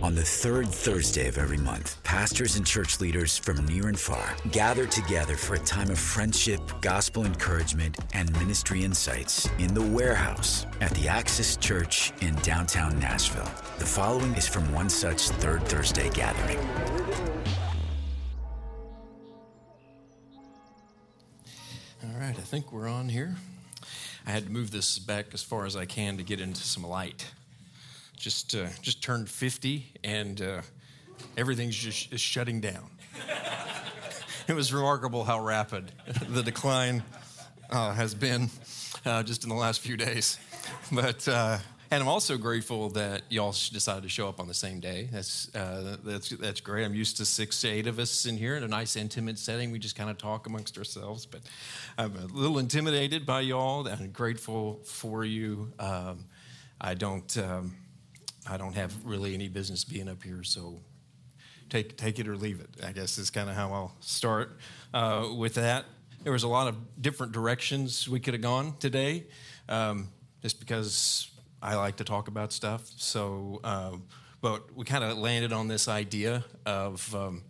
On 0.00 0.14
the 0.14 0.22
third 0.22 0.68
Thursday 0.68 1.26
of 1.26 1.38
every 1.38 1.56
month, 1.56 2.00
pastors 2.04 2.54
and 2.54 2.64
church 2.64 3.00
leaders 3.00 3.36
from 3.36 3.66
near 3.66 3.88
and 3.88 3.98
far 3.98 4.36
gather 4.52 4.86
together 4.86 5.34
for 5.34 5.54
a 5.54 5.58
time 5.58 5.90
of 5.90 5.98
friendship, 5.98 6.60
gospel 6.80 7.26
encouragement, 7.26 7.98
and 8.14 8.30
ministry 8.38 8.84
insights 8.84 9.48
in 9.58 9.74
the 9.74 9.82
warehouse 9.82 10.66
at 10.80 10.92
the 10.92 11.08
Axis 11.08 11.56
Church 11.56 12.12
in 12.20 12.36
downtown 12.36 12.96
Nashville. 13.00 13.50
The 13.80 13.86
following 13.86 14.32
is 14.34 14.46
from 14.46 14.72
one 14.72 14.88
such 14.88 15.30
third 15.30 15.64
Thursday 15.64 16.10
gathering. 16.10 16.58
All 22.04 22.20
right, 22.20 22.38
I 22.38 22.42
think 22.42 22.70
we're 22.70 22.88
on 22.88 23.08
here. 23.08 23.34
I 24.24 24.30
had 24.30 24.44
to 24.44 24.52
move 24.52 24.70
this 24.70 25.00
back 25.00 25.34
as 25.34 25.42
far 25.42 25.66
as 25.66 25.74
I 25.74 25.86
can 25.86 26.18
to 26.18 26.22
get 26.22 26.40
into 26.40 26.62
some 26.62 26.86
light 26.86 27.32
just 28.18 28.54
uh, 28.54 28.66
just 28.82 29.02
turned 29.02 29.28
50 29.28 29.86
and 30.04 30.40
uh, 30.40 30.60
everything's 31.36 31.76
just 31.76 32.12
is 32.12 32.20
shutting 32.20 32.60
down. 32.60 32.90
it 34.48 34.54
was 34.54 34.72
remarkable 34.72 35.24
how 35.24 35.42
rapid 35.44 35.92
the 36.28 36.42
decline 36.42 37.02
uh, 37.70 37.92
has 37.92 38.14
been 38.14 38.50
uh, 39.04 39.22
just 39.22 39.44
in 39.44 39.48
the 39.48 39.54
last 39.54 39.80
few 39.80 39.96
days. 39.96 40.38
But 40.92 41.26
uh, 41.28 41.58
and 41.90 42.02
I'm 42.02 42.08
also 42.08 42.36
grateful 42.36 42.90
that 42.90 43.22
y'all 43.30 43.52
decided 43.52 44.02
to 44.02 44.10
show 44.10 44.28
up 44.28 44.40
on 44.40 44.46
the 44.46 44.54
same 44.54 44.78
day. 44.78 45.08
That's 45.10 45.54
uh, 45.54 45.96
that's 46.04 46.28
that's 46.30 46.60
great. 46.60 46.84
I'm 46.84 46.94
used 46.94 47.16
to 47.16 47.24
six 47.24 47.62
to 47.62 47.68
eight 47.68 47.86
of 47.86 47.98
us 47.98 48.26
in 48.26 48.36
here 48.36 48.56
in 48.56 48.62
a 48.62 48.68
nice 48.68 48.94
intimate 48.96 49.38
setting. 49.38 49.70
We 49.70 49.78
just 49.78 49.96
kind 49.96 50.10
of 50.10 50.18
talk 50.18 50.46
amongst 50.46 50.76
ourselves. 50.76 51.24
But 51.24 51.40
I'm 51.96 52.14
a 52.16 52.26
little 52.26 52.58
intimidated 52.58 53.24
by 53.24 53.40
y'all. 53.40 53.86
and 53.86 54.12
grateful 54.12 54.80
for 54.84 55.24
you. 55.24 55.72
Um, 55.78 56.26
I 56.80 56.94
don't. 56.94 57.38
Um, 57.38 57.74
I 58.48 58.56
don't 58.56 58.74
have 58.74 58.94
really 59.04 59.34
any 59.34 59.48
business 59.48 59.84
being 59.84 60.08
up 60.08 60.22
here, 60.22 60.42
so 60.42 60.80
take 61.68 61.96
take 61.96 62.18
it 62.18 62.26
or 62.28 62.36
leave 62.36 62.60
it. 62.60 62.70
I 62.84 62.92
guess 62.92 63.18
is 63.18 63.30
kind 63.30 63.50
of 63.50 63.56
how 63.56 63.72
I'll 63.72 63.94
start 64.00 64.58
uh, 64.94 65.28
with 65.36 65.54
that. 65.54 65.84
There 66.22 66.32
was 66.32 66.42
a 66.42 66.48
lot 66.48 66.68
of 66.68 66.76
different 67.00 67.32
directions 67.32 68.08
we 68.08 68.20
could 68.20 68.34
have 68.34 68.42
gone 68.42 68.74
today, 68.78 69.26
um, 69.68 70.08
just 70.42 70.60
because 70.60 71.30
I 71.62 71.74
like 71.76 71.96
to 71.96 72.04
talk 72.04 72.28
about 72.28 72.52
stuff. 72.52 72.90
So, 72.96 73.60
uh, 73.62 73.96
but 74.40 74.74
we 74.74 74.84
kind 74.84 75.04
of 75.04 75.18
landed 75.18 75.52
on 75.52 75.68
this 75.68 75.88
idea 75.88 76.44
of. 76.66 77.14
Um, 77.14 77.42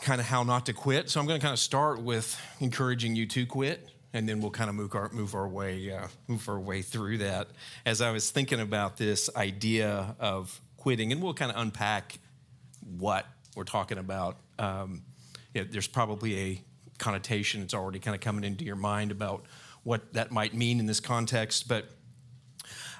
kind 0.00 0.20
of 0.20 0.26
how 0.26 0.42
not 0.42 0.66
to 0.66 0.74
quit. 0.74 1.08
So 1.08 1.18
I'm 1.18 1.26
going 1.26 1.40
to 1.40 1.42
kind 1.42 1.54
of 1.54 1.58
start 1.58 2.02
with 2.02 2.38
encouraging 2.60 3.16
you 3.16 3.24
to 3.28 3.46
quit 3.46 3.88
and 4.14 4.28
then 4.28 4.40
we'll 4.40 4.52
kind 4.52 4.70
of 4.70 4.76
move 4.76 4.94
our 4.94 5.10
move 5.12 5.34
our 5.34 5.48
way 5.48 5.92
uh, 5.92 6.06
move 6.28 6.48
our 6.48 6.58
way 6.58 6.80
through 6.80 7.18
that. 7.18 7.48
As 7.84 8.00
I 8.00 8.12
was 8.12 8.30
thinking 8.30 8.60
about 8.60 8.96
this 8.96 9.28
idea 9.36 10.16
of 10.18 10.58
quitting, 10.78 11.12
and 11.12 11.20
we'll 11.20 11.34
kind 11.34 11.50
of 11.50 11.60
unpack 11.60 12.18
what 12.96 13.26
we're 13.54 13.64
talking 13.64 13.98
about. 13.98 14.38
Um, 14.58 15.02
there's 15.52 15.88
probably 15.88 16.40
a 16.40 16.62
connotation 16.98 17.60
that's 17.60 17.74
already 17.74 17.98
kind 17.98 18.14
of 18.14 18.20
coming 18.20 18.44
into 18.44 18.64
your 18.64 18.76
mind 18.76 19.10
about 19.10 19.46
what 19.82 20.14
that 20.14 20.30
might 20.30 20.54
mean 20.54 20.80
in 20.80 20.86
this 20.86 21.00
context, 21.00 21.68
but. 21.68 21.90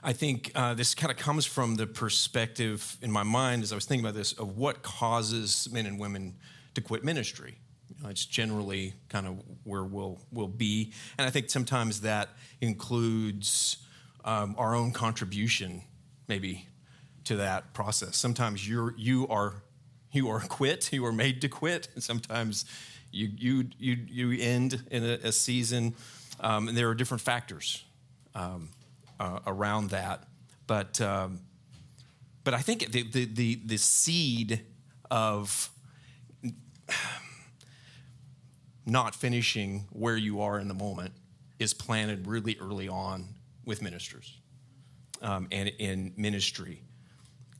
I 0.06 0.12
think 0.12 0.52
uh, 0.54 0.74
this 0.74 0.94
kind 0.94 1.10
of 1.10 1.16
comes 1.16 1.46
from 1.46 1.76
the 1.76 1.86
perspective 1.86 2.98
in 3.00 3.10
my 3.10 3.22
mind 3.22 3.62
as 3.62 3.72
I 3.72 3.74
was 3.74 3.86
thinking 3.86 4.04
about 4.04 4.14
this 4.14 4.34
of 4.34 4.58
what 4.58 4.82
causes 4.82 5.66
men 5.72 5.86
and 5.86 5.98
women 5.98 6.34
to 6.74 6.82
quit 6.82 7.02
ministry. 7.04 7.56
It's 8.10 8.27
generally 8.27 8.94
kind 9.08 9.27
of 9.27 9.42
where 9.64 9.84
we'll 9.84 10.20
we'll 10.33 10.48
be, 10.48 10.92
and 11.19 11.27
I 11.27 11.30
think 11.30 11.50
sometimes 11.50 12.00
that 12.02 12.28
includes 12.61 13.78
um, 14.24 14.55
our 14.58 14.74
own 14.74 14.92
contribution, 14.92 15.83
maybe, 16.28 16.66
to 17.24 17.36
that 17.36 17.72
process. 17.74 18.16
Sometimes 18.16 18.69
you're 18.69 18.95
you 18.96 19.27
are 19.28 19.62
you 20.12 20.28
are 20.28 20.40
quit, 20.40 20.92
you 20.92 21.05
are 21.06 21.12
made 21.12 21.40
to 21.42 21.48
quit, 21.48 21.89
and 21.95 22.02
sometimes 22.02 22.64
you 23.11 23.30
you 23.36 23.68
you 23.78 23.96
you 24.08 24.42
end 24.42 24.83
in 24.90 25.05
a, 25.05 25.18
a 25.24 25.33
season, 25.33 25.95
um, 26.40 26.68
and 26.68 26.77
there 26.77 26.89
are 26.89 26.95
different 26.95 27.23
factors 27.23 27.84
um, 28.34 28.70
uh, 29.20 29.40
around 29.46 29.90
that, 29.90 30.24
but. 30.67 31.01
Um, 31.01 31.40
but 32.45 32.52
I 32.52 32.61
think 32.61 32.92
the, 32.92 33.02
the, 33.02 33.24
the, 33.24 33.61
the 33.64 33.78
seed 33.78 34.61
of 35.11 35.70
not 38.86 39.14
finishing 39.14 39.86
where 39.90 40.17
you 40.17 40.40
are 40.40 40.58
in 40.58 40.68
the 40.68 40.74
moment 40.74 41.12
is 41.58 41.72
planted 41.72 42.27
really 42.27 42.56
early 42.61 42.89
on 42.89 43.28
with 43.64 43.80
ministers 43.80 44.39
um, 45.22 45.48
and 45.50 45.68
in 45.78 46.12
ministry. 46.17 46.83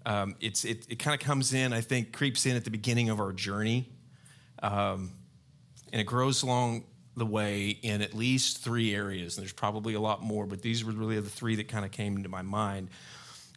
Um, 0.07 0.37
it's, 0.41 0.65
it, 0.65 0.87
it 0.89 0.99
kind 0.99 1.19
of 1.19 1.27
comes 1.27 1.55
in, 1.55 1.73
I 1.73 1.81
think, 1.81 2.13
creeps 2.13 2.45
in 2.45 2.57
at 2.57 2.65
the 2.65 2.71
beginning 2.71 3.09
of 3.09 3.21
our 3.21 3.33
journey. 3.33 3.89
Um, 4.63 5.13
and 5.93 6.01
it 6.01 6.05
grows 6.05 6.43
along 6.43 6.85
the 7.17 7.25
way 7.25 7.69
in 7.69 8.03
at 8.03 8.15
least 8.15 8.63
three 8.63 8.95
areas. 8.95 9.37
And 9.37 9.45
there's 9.45 9.53
probably 9.53 9.95
a 9.95 10.01
lot 10.01 10.23
more, 10.23 10.47
but 10.47 10.61
these 10.61 10.85
were 10.85 10.93
really 10.93 11.19
the 11.21 11.31
three 11.31 11.57
that 11.57 11.69
kind 11.69 11.85
of 11.85 11.91
came 11.91 12.17
into 12.17 12.29
my 12.29 12.43
mind. 12.43 12.91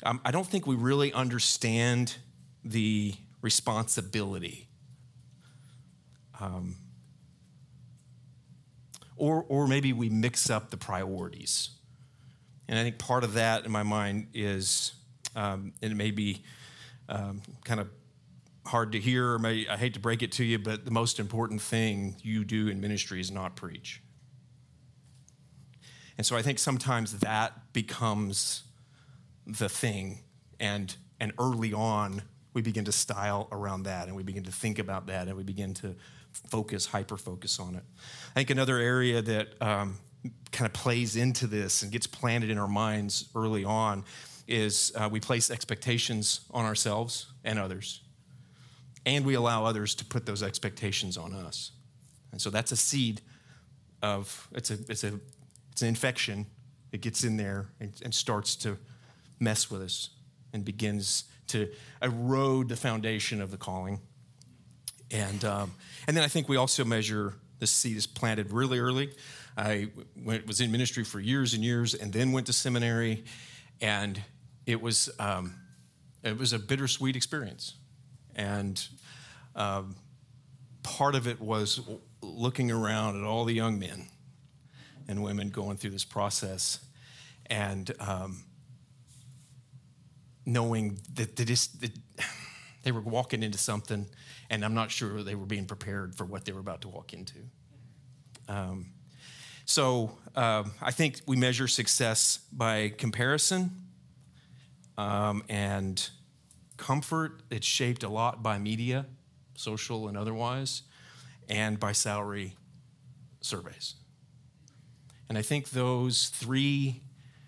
Um, 0.03 0.21
I 0.23 0.31
don't 0.31 0.47
think 0.47 0.67
we 0.67 0.75
really 0.75 1.11
understand 1.11 2.15
the 2.63 3.15
responsibility. 3.41 4.67
Um, 6.39 6.75
or, 9.17 9.45
or 9.47 9.67
maybe 9.67 9.93
we 9.93 10.09
mix 10.09 10.49
up 10.49 10.69
the 10.69 10.77
priorities. 10.77 11.69
And 12.67 12.77
I 12.77 12.83
think 12.83 12.97
part 12.97 13.23
of 13.23 13.33
that 13.33 13.65
in 13.65 13.71
my 13.71 13.83
mind 13.83 14.27
is, 14.33 14.93
um, 15.35 15.73
and 15.81 15.91
it 15.91 15.95
may 15.95 16.11
be 16.11 16.43
um, 17.09 17.41
kind 17.63 17.79
of 17.79 17.89
hard 18.65 18.91
to 18.91 18.99
hear, 18.99 19.35
or 19.35 19.45
I 19.45 19.77
hate 19.77 19.93
to 19.93 19.99
break 19.99 20.21
it 20.21 20.31
to 20.33 20.43
you, 20.43 20.59
but 20.59 20.85
the 20.85 20.91
most 20.91 21.19
important 21.19 21.61
thing 21.61 22.15
you 22.21 22.43
do 22.43 22.67
in 22.67 22.81
ministry 22.81 23.21
is 23.21 23.31
not 23.31 23.55
preach. 23.55 24.01
And 26.17 26.25
so 26.25 26.35
I 26.35 26.41
think 26.41 26.59
sometimes 26.59 27.19
that 27.19 27.73
becomes 27.73 28.63
the 29.45 29.69
thing. 29.69 30.19
And, 30.59 30.95
and 31.19 31.31
early 31.39 31.73
on, 31.73 32.23
we 32.53 32.61
begin 32.61 32.85
to 32.85 32.91
style 32.91 33.47
around 33.51 33.83
that 33.83 34.07
and 34.07 34.15
we 34.15 34.23
begin 34.23 34.43
to 34.43 34.51
think 34.51 34.79
about 34.79 35.07
that 35.07 35.27
and 35.27 35.37
we 35.37 35.43
begin 35.43 35.73
to 35.75 35.95
focus, 36.49 36.85
hyper 36.85 37.17
focus 37.17 37.59
on 37.59 37.75
it. 37.75 37.83
I 38.31 38.39
think 38.39 38.49
another 38.49 38.77
area 38.77 39.21
that 39.21 39.61
um, 39.61 39.97
kind 40.51 40.65
of 40.65 40.73
plays 40.73 41.15
into 41.15 41.47
this 41.47 41.83
and 41.83 41.91
gets 41.91 42.07
planted 42.07 42.49
in 42.49 42.57
our 42.57 42.67
minds 42.67 43.29
early 43.35 43.63
on 43.63 44.03
is 44.47 44.91
uh, 44.95 45.09
we 45.11 45.19
place 45.19 45.51
expectations 45.51 46.41
on 46.51 46.65
ourselves 46.65 47.27
and 47.43 47.59
others, 47.59 48.01
and 49.05 49.25
we 49.25 49.33
allow 49.33 49.65
others 49.65 49.95
to 49.95 50.05
put 50.05 50.25
those 50.25 50.41
expectations 50.43 51.17
on 51.17 51.33
us. 51.33 51.71
And 52.31 52.41
so 52.41 52.49
that's 52.49 52.71
a 52.71 52.77
seed 52.77 53.21
of 54.01 54.47
it's 54.51 54.71
a 54.71 54.77
it's 54.89 55.03
a 55.03 55.19
it's 55.71 55.81
an 55.81 55.87
infection. 55.87 56.45
It 56.91 57.01
gets 57.01 57.23
in 57.23 57.37
there 57.37 57.67
and, 57.79 57.91
and 58.03 58.13
starts 58.13 58.55
to 58.57 58.77
mess 59.39 59.69
with 59.69 59.81
us 59.81 60.09
and 60.53 60.63
begins 60.63 61.25
to 61.47 61.69
erode 62.01 62.69
the 62.69 62.75
foundation 62.75 63.41
of 63.41 63.51
the 63.51 63.57
calling 63.57 63.99
and, 65.11 65.43
um, 65.45 65.73
and 66.07 66.15
then 66.15 66.23
I 66.23 66.27
think 66.27 66.49
we 66.49 66.57
also 66.57 66.83
measure 66.83 67.33
the 67.59 67.67
seed 67.67 67.97
is 67.97 68.07
planted 68.07 68.51
really 68.51 68.79
early. 68.79 69.11
I 69.57 69.89
went, 70.23 70.45
was 70.45 70.61
in 70.61 70.71
ministry 70.71 71.03
for 71.03 71.19
years 71.19 71.53
and 71.53 71.63
years 71.63 71.95
and 71.95 72.13
then 72.13 72.31
went 72.31 72.47
to 72.47 72.53
seminary. 72.53 73.23
And 73.81 74.21
it 74.65 74.81
was, 74.81 75.09
um, 75.19 75.55
it 76.23 76.37
was 76.37 76.53
a 76.53 76.59
bittersweet 76.59 77.15
experience. 77.15 77.75
And 78.35 78.85
um, 79.55 79.95
part 80.83 81.15
of 81.15 81.27
it 81.27 81.41
was 81.41 81.81
looking 82.21 82.69
around 82.69 83.17
at 83.17 83.23
all 83.23 83.45
the 83.45 83.53
young 83.53 83.79
men 83.79 84.07
and 85.07 85.23
women 85.23 85.49
going 85.49 85.77
through 85.77 85.91
this 85.91 86.05
process 86.05 86.79
and 87.47 87.91
um, 87.99 88.43
knowing 90.45 90.99
that, 91.15 91.35
that, 91.37 91.47
that 91.47 91.91
they 92.87 92.93
were 92.93 93.01
walking 93.01 93.43
into 93.43 93.57
something 93.57 94.07
and 94.49 94.63
I'm 94.63 94.73
not 94.73 94.91
sure 94.91 95.21
they 95.21 95.35
were 95.35 95.45
being 95.45 95.65
prepared 95.65 96.15
for 96.15 96.23
what 96.23 96.45
they 96.45 96.53
were 96.53 96.61
about 96.61 96.79
to 96.83 96.87
walk 96.87 97.11
into. 97.11 97.39
Um, 98.47 98.93
so 99.65 100.17
um, 100.37 100.71
I 100.81 100.91
think 100.91 101.19
we 101.25 101.35
measure 101.35 101.67
success 101.67 102.39
by 102.49 102.93
comparison 102.97 103.71
um, 104.97 105.43
and 105.49 106.09
comfort. 106.77 107.41
It's 107.51 107.67
shaped 107.67 108.03
a 108.03 108.09
lot 108.09 108.41
by 108.41 108.57
media, 108.57 109.05
social 109.57 110.07
and 110.07 110.17
otherwise, 110.17 110.83
and 111.49 111.77
by 111.81 111.91
salary 111.91 112.55
surveys. 113.41 113.95
And 115.27 115.37
I 115.37 115.41
think 115.41 115.71
those 115.71 116.29
three 116.29 117.01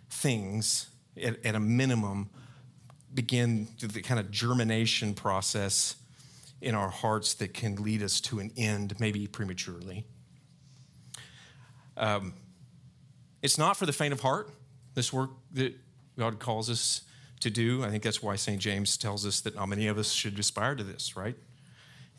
things, 0.10 0.90
at, 1.16 1.46
at 1.46 1.56
a 1.56 1.62
minimum, 1.62 2.30
begin 3.14 3.68
the 3.82 4.02
kind 4.02 4.20
of 4.20 4.32
germination 4.32 5.14
process 5.14 5.96
in 6.62 6.76
our 6.76 6.90
hearts 6.90 7.34
that 7.36 7.54
can 7.54 7.76
lead 7.78 8.04
us 8.04 8.20
to 8.22 8.40
an 8.40 8.52
end, 8.58 9.00
maybe 9.00 9.28
prematurely. 9.28 10.06
Um, 11.98 12.34
it's 13.42 13.58
not 13.58 13.78
for 13.78 13.86
the 13.86 13.94
faint 13.94 14.14
of 14.14 14.20
heart, 14.22 14.50
this 14.94 15.14
work 15.14 15.32
that 15.54 15.76
God 16.18 16.40
calls 16.40 16.70
us 16.70 17.02
to 17.40 17.50
do. 17.50 17.84
I 17.84 17.90
think 17.90 18.04
that's 18.04 18.22
why 18.22 18.36
St. 18.36 18.60
James 18.60 18.98
tells 18.98 19.26
us 19.26 19.42
that 19.42 19.56
not 19.56 19.68
many 19.68 19.88
of 19.88 19.98
us 19.98 20.12
should 20.12 20.38
aspire 20.38 20.76
to 20.76 20.84
this, 20.84 21.16
right? 21.16 21.36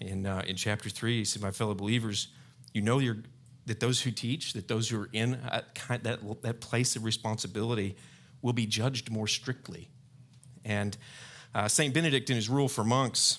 In, 0.01 0.25
uh, 0.25 0.43
in 0.47 0.57
chapter 0.57 0.89
3, 0.89 1.19
he 1.19 1.25
said, 1.25 1.43
My 1.43 1.51
fellow 1.51 1.75
believers, 1.75 2.29
you 2.73 2.81
know 2.81 2.99
you're, 2.99 3.19
that 3.67 3.81
those 3.81 4.01
who 4.01 4.11
teach, 4.11 4.55
that 4.55 4.69
those 4.69 4.89
who 4.89 5.03
are 5.03 5.11
in 5.13 5.33
that, 5.43 6.03
that, 6.03 6.43
that 6.43 6.61
place 6.61 6.97
of 6.97 7.05
responsibility 7.05 7.97
will 8.41 8.55
be 8.55 8.65
judged 8.65 9.11
more 9.11 9.27
strictly. 9.27 9.91
And 10.65 10.97
uh, 11.55 11.69
St. 11.69 11.93
Benedict, 11.93 12.31
in 12.31 12.37
his 12.37 12.49
rule 12.49 12.69
for 12.69 12.85
monks, 12.85 13.39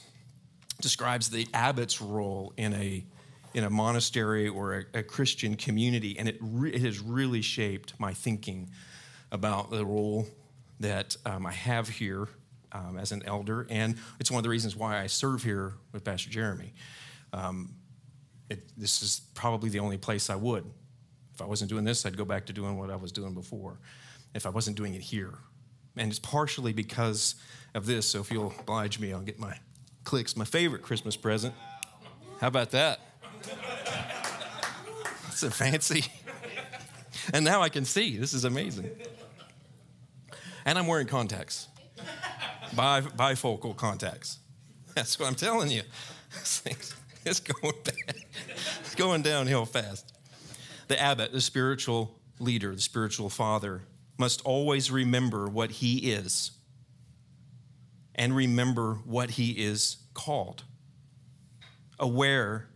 describes 0.81 1.29
the 1.29 1.47
abbot's 1.53 2.01
role 2.01 2.53
in 2.57 2.73
a, 2.73 3.03
in 3.53 3.63
a 3.63 3.69
monastery 3.69 4.47
or 4.47 4.85
a, 4.93 4.99
a 4.99 5.03
Christian 5.03 5.55
community, 5.55 6.17
and 6.17 6.27
it, 6.27 6.37
re- 6.41 6.71
it 6.71 6.81
has 6.81 6.99
really 6.99 7.41
shaped 7.41 7.93
my 7.99 8.13
thinking 8.13 8.69
about 9.31 9.71
the 9.71 9.85
role 9.85 10.27
that 10.79 11.15
um, 11.25 11.45
I 11.45 11.51
have 11.51 11.87
here 11.87 12.27
um, 12.71 12.97
as 12.97 13.11
an 13.11 13.21
elder, 13.25 13.67
and 13.69 13.95
it's 14.19 14.31
one 14.31 14.39
of 14.39 14.43
the 14.43 14.49
reasons 14.49 14.75
why 14.75 14.99
I 14.99 15.07
serve 15.07 15.43
here 15.43 15.73
with 15.91 16.03
Pastor 16.03 16.29
Jeremy. 16.29 16.73
Um, 17.33 17.75
it, 18.49 18.69
this 18.77 19.01
is 19.01 19.21
probably 19.33 19.69
the 19.69 19.79
only 19.79 19.97
place 19.97 20.29
I 20.29 20.35
would. 20.35 20.65
If 21.33 21.41
I 21.41 21.45
wasn't 21.45 21.69
doing 21.69 21.85
this, 21.85 22.05
I'd 22.05 22.17
go 22.17 22.25
back 22.25 22.45
to 22.47 22.53
doing 22.53 22.77
what 22.77 22.89
I 22.89 22.95
was 22.95 23.11
doing 23.11 23.33
before. 23.33 23.79
If 24.33 24.45
I 24.45 24.49
wasn't 24.49 24.77
doing 24.77 24.93
it 24.93 25.01
here, 25.01 25.37
and 25.97 26.09
it's 26.09 26.19
partially 26.19 26.73
because 26.73 27.35
of 27.73 27.85
this. 27.85 28.07
So 28.07 28.19
if 28.19 28.31
you'll 28.31 28.53
oblige 28.59 28.99
me, 28.99 29.13
I'll 29.13 29.21
get 29.21 29.39
my 29.39 29.57
clicks. 30.03 30.35
My 30.35 30.45
favorite 30.45 30.81
Christmas 30.81 31.15
present. 31.15 31.53
How 32.39 32.47
about 32.47 32.71
that? 32.71 32.99
That's 35.23 35.43
a 35.43 35.51
fancy. 35.51 36.05
And 37.33 37.45
now 37.45 37.61
I 37.61 37.69
can 37.69 37.85
see. 37.85 38.17
This 38.17 38.33
is 38.33 38.45
amazing. 38.45 38.89
And 40.65 40.77
I'm 40.77 40.87
wearing 40.87 41.07
contacts, 41.07 41.67
bifocal 42.75 43.75
contacts. 43.75 44.39
That's 44.95 45.19
what 45.19 45.27
I'm 45.27 45.35
telling 45.35 45.71
you. 45.71 45.83
It's 47.25 47.39
going 47.39 47.73
bad. 47.83 48.15
It's 48.81 48.95
going 48.95 49.21
downhill 49.21 49.65
fast. 49.65 50.13
The 50.87 50.99
abbot, 51.01 51.31
the 51.31 51.41
spiritual 51.41 52.19
leader, 52.39 52.75
the 52.75 52.81
spiritual 52.81 53.29
father, 53.29 53.83
must 54.21 54.41
always 54.43 54.91
remember 54.91 55.49
what 55.49 55.71
he 55.71 56.11
is 56.11 56.51
and 58.13 58.35
remember 58.35 58.99
what 59.03 59.31
he 59.31 59.49
is 59.53 59.97
called. 60.13 60.63
Aware 61.99 62.67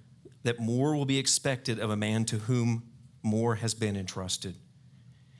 that 0.41 0.59
more 0.59 0.95
will 0.95 1.05
be 1.05 1.19
expected 1.19 1.77
of 1.77 1.91
a 1.91 1.95
man 1.95 2.25
to 2.25 2.39
whom 2.39 2.89
more 3.21 3.55
has 3.55 3.75
been 3.75 3.95
entrusted. 3.95 4.55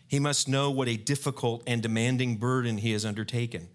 He 0.08 0.20
must 0.20 0.48
know 0.48 0.70
what 0.70 0.88
a 0.88 0.96
difficult 0.96 1.64
and 1.66 1.82
demanding 1.82 2.38
burden 2.38 2.78
he 2.78 2.92
has 2.92 3.04
undertaken, 3.04 3.68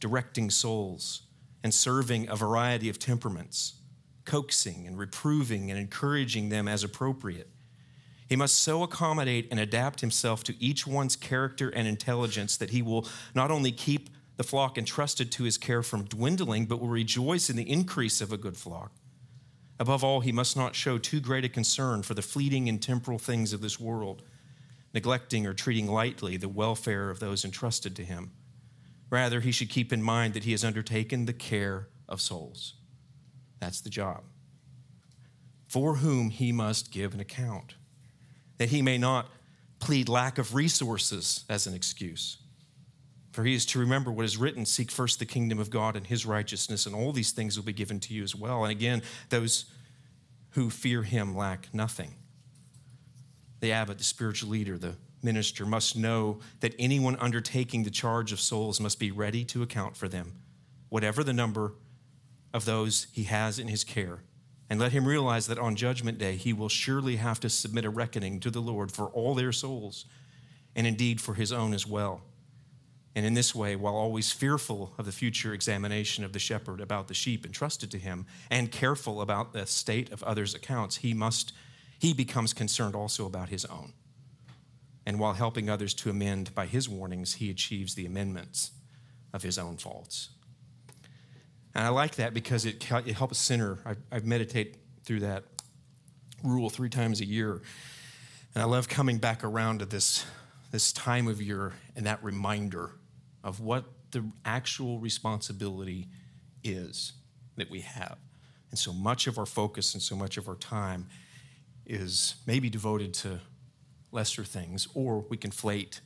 directing 0.00 0.48
souls 0.48 1.20
and 1.62 1.74
serving 1.74 2.30
a 2.30 2.36
variety 2.36 2.88
of 2.88 2.98
temperaments, 2.98 3.74
coaxing 4.24 4.86
and 4.86 4.98
reproving 4.98 5.70
and 5.70 5.78
encouraging 5.78 6.48
them 6.48 6.66
as 6.66 6.82
appropriate 6.82 7.50
he 8.28 8.36
must 8.36 8.58
so 8.58 8.82
accommodate 8.82 9.48
and 9.50 9.58
adapt 9.58 10.02
himself 10.02 10.44
to 10.44 10.62
each 10.62 10.86
one's 10.86 11.16
character 11.16 11.70
and 11.70 11.88
intelligence 11.88 12.56
that 12.58 12.70
he 12.70 12.82
will 12.82 13.08
not 13.34 13.50
only 13.50 13.72
keep 13.72 14.10
the 14.36 14.44
flock 14.44 14.76
entrusted 14.76 15.32
to 15.32 15.44
his 15.44 15.56
care 15.56 15.82
from 15.82 16.04
dwindling, 16.04 16.66
but 16.66 16.78
will 16.78 16.88
rejoice 16.88 17.48
in 17.48 17.56
the 17.56 17.68
increase 17.68 18.20
of 18.20 18.32
a 18.32 18.36
good 18.36 18.56
flock. 18.56 18.92
Above 19.80 20.04
all, 20.04 20.20
he 20.20 20.30
must 20.30 20.56
not 20.56 20.74
show 20.74 20.98
too 20.98 21.20
great 21.20 21.44
a 21.44 21.48
concern 21.48 22.02
for 22.02 22.14
the 22.14 22.22
fleeting 22.22 22.68
and 22.68 22.82
temporal 22.82 23.18
things 23.18 23.52
of 23.52 23.62
this 23.62 23.80
world, 23.80 24.22
neglecting 24.92 25.46
or 25.46 25.54
treating 25.54 25.86
lightly 25.86 26.36
the 26.36 26.48
welfare 26.48 27.10
of 27.10 27.20
those 27.20 27.44
entrusted 27.44 27.96
to 27.96 28.04
him. 28.04 28.32
Rather, 29.10 29.40
he 29.40 29.52
should 29.52 29.70
keep 29.70 29.92
in 29.92 30.02
mind 30.02 30.34
that 30.34 30.44
he 30.44 30.52
has 30.52 30.64
undertaken 30.64 31.24
the 31.24 31.32
care 31.32 31.88
of 32.08 32.20
souls. 32.20 32.74
That's 33.58 33.80
the 33.80 33.90
job. 33.90 34.22
For 35.66 35.96
whom 35.96 36.30
he 36.30 36.52
must 36.52 36.92
give 36.92 37.14
an 37.14 37.20
account 37.20 37.74
that 38.58 38.68
he 38.68 38.82
may 38.82 38.98
not 38.98 39.28
plead 39.78 40.08
lack 40.08 40.38
of 40.38 40.54
resources 40.54 41.44
as 41.48 41.66
an 41.66 41.74
excuse. 41.74 42.38
For 43.32 43.44
he 43.44 43.54
is 43.54 43.66
to 43.66 43.78
remember 43.78 44.10
what 44.10 44.24
is 44.24 44.36
written 44.36 44.66
seek 44.66 44.90
first 44.90 45.18
the 45.18 45.26
kingdom 45.26 45.58
of 45.58 45.70
God 45.70 45.96
and 45.96 46.06
his 46.06 46.26
righteousness, 46.26 46.86
and 46.86 46.94
all 46.94 47.12
these 47.12 47.30
things 47.30 47.56
will 47.56 47.64
be 47.64 47.72
given 47.72 48.00
to 48.00 48.14
you 48.14 48.22
as 48.22 48.34
well. 48.34 48.64
And 48.64 48.72
again, 48.72 49.02
those 49.28 49.66
who 50.50 50.70
fear 50.70 51.02
him 51.02 51.36
lack 51.36 51.72
nothing. 51.72 52.14
The 53.60 53.72
abbot, 53.72 53.98
the 53.98 54.04
spiritual 54.04 54.50
leader, 54.50 54.78
the 54.78 54.96
minister 55.22 55.66
must 55.66 55.96
know 55.96 56.40
that 56.60 56.74
anyone 56.78 57.16
undertaking 57.16 57.84
the 57.84 57.90
charge 57.90 58.32
of 58.32 58.40
souls 58.40 58.80
must 58.80 58.98
be 58.98 59.10
ready 59.10 59.44
to 59.44 59.62
account 59.62 59.96
for 59.96 60.08
them, 60.08 60.32
whatever 60.88 61.22
the 61.22 61.32
number 61.32 61.74
of 62.52 62.64
those 62.64 63.08
he 63.12 63.24
has 63.24 63.58
in 63.58 63.68
his 63.68 63.84
care. 63.84 64.20
And 64.70 64.78
let 64.78 64.92
him 64.92 65.06
realize 65.08 65.46
that 65.46 65.58
on 65.58 65.76
Judgment 65.76 66.18
Day, 66.18 66.36
he 66.36 66.52
will 66.52 66.68
surely 66.68 67.16
have 67.16 67.40
to 67.40 67.48
submit 67.48 67.84
a 67.84 67.90
reckoning 67.90 68.38
to 68.40 68.50
the 68.50 68.60
Lord 68.60 68.92
for 68.92 69.06
all 69.06 69.34
their 69.34 69.52
souls, 69.52 70.04
and 70.76 70.86
indeed 70.86 71.20
for 71.20 71.34
his 71.34 71.52
own 71.52 71.72
as 71.72 71.86
well. 71.86 72.20
And 73.14 73.24
in 73.24 73.34
this 73.34 73.54
way, 73.54 73.74
while 73.74 73.96
always 73.96 74.30
fearful 74.30 74.92
of 74.98 75.06
the 75.06 75.12
future 75.12 75.54
examination 75.54 76.22
of 76.22 76.32
the 76.32 76.38
shepherd 76.38 76.80
about 76.80 77.08
the 77.08 77.14
sheep 77.14 77.46
entrusted 77.46 77.90
to 77.90 77.98
him, 77.98 78.26
and 78.50 78.70
careful 78.70 79.22
about 79.22 79.52
the 79.52 79.66
state 79.66 80.12
of 80.12 80.22
others' 80.22 80.54
accounts, 80.54 80.98
he 80.98 81.14
must 81.14 81.52
he 81.98 82.12
becomes 82.12 82.52
concerned 82.52 82.94
also 82.94 83.26
about 83.26 83.48
his 83.48 83.64
own. 83.64 83.92
And 85.04 85.18
while 85.18 85.32
helping 85.32 85.68
others 85.68 85.94
to 85.94 86.10
amend 86.10 86.54
by 86.54 86.66
his 86.66 86.88
warnings, 86.88 87.34
he 87.34 87.50
achieves 87.50 87.94
the 87.94 88.06
amendments 88.06 88.70
of 89.32 89.42
his 89.42 89.58
own 89.58 89.78
faults. 89.78 90.30
And 91.74 91.84
I 91.84 91.90
like 91.90 92.16
that 92.16 92.34
because 92.34 92.64
it, 92.64 92.84
it 93.06 93.14
helps 93.14 93.38
sinner. 93.38 93.78
I, 93.84 93.94
I 94.10 94.20
meditate 94.20 94.76
through 95.04 95.20
that 95.20 95.44
rule 96.42 96.70
three 96.70 96.88
times 96.88 97.20
a 97.20 97.24
year. 97.24 97.62
And 98.54 98.62
I 98.62 98.66
love 98.66 98.88
coming 98.88 99.18
back 99.18 99.44
around 99.44 99.80
to 99.80 99.86
this, 99.86 100.24
this 100.70 100.92
time 100.92 101.28
of 101.28 101.40
year 101.40 101.72
and 101.96 102.06
that 102.06 102.22
reminder 102.22 102.92
of 103.44 103.60
what 103.60 103.84
the 104.10 104.24
actual 104.44 104.98
responsibility 104.98 106.08
is 106.64 107.12
that 107.56 107.70
we 107.70 107.80
have. 107.80 108.16
And 108.70 108.78
so 108.78 108.92
much 108.92 109.26
of 109.26 109.38
our 109.38 109.46
focus 109.46 109.94
and 109.94 110.02
so 110.02 110.16
much 110.16 110.36
of 110.36 110.48
our 110.48 110.56
time 110.56 111.06
is 111.86 112.34
maybe 112.46 112.68
devoted 112.68 113.14
to 113.14 113.40
lesser 114.12 114.44
things, 114.44 114.88
or 114.94 115.20
we 115.28 115.36
conflate 115.36 116.00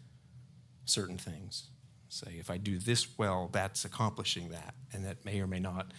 certain 0.85 1.19
things 1.19 1.69
say, 2.12 2.37
if 2.38 2.50
I 2.50 2.57
do 2.57 2.78
this 2.78 3.19
well, 3.19 3.49
that's 3.52 3.85
accomplishing 3.85 4.50
that. 4.50 4.75
And 4.92 5.04
that 5.04 5.25
may 5.25 5.40
or 5.40 5.47
may 5.47 5.61
not 5.61 5.92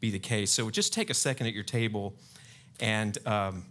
be 0.00 0.10
the 0.10 0.18
case. 0.18 0.50
So 0.50 0.70
just 0.70 0.92
take 0.92 1.10
a 1.10 1.14
second 1.14 1.46
at 1.46 1.54
your 1.54 1.64
table 1.64 2.14
and, 2.80 3.16
um, 3.26 3.66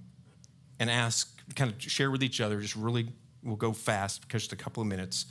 and 0.80 0.90
ask, 0.90 1.36
kind 1.56 1.72
of 1.72 1.82
share 1.82 2.12
with 2.12 2.24
each 2.24 2.40
other, 2.42 2.62
just 2.62 2.76
really, 2.76 3.08
we'll 3.44 3.56
go 3.56 3.74
fast 3.74 4.22
because 4.22 4.44
just 4.44 4.54
a 4.54 4.56
couple 4.56 4.82
of 4.82 4.88
minutes. 4.88 5.26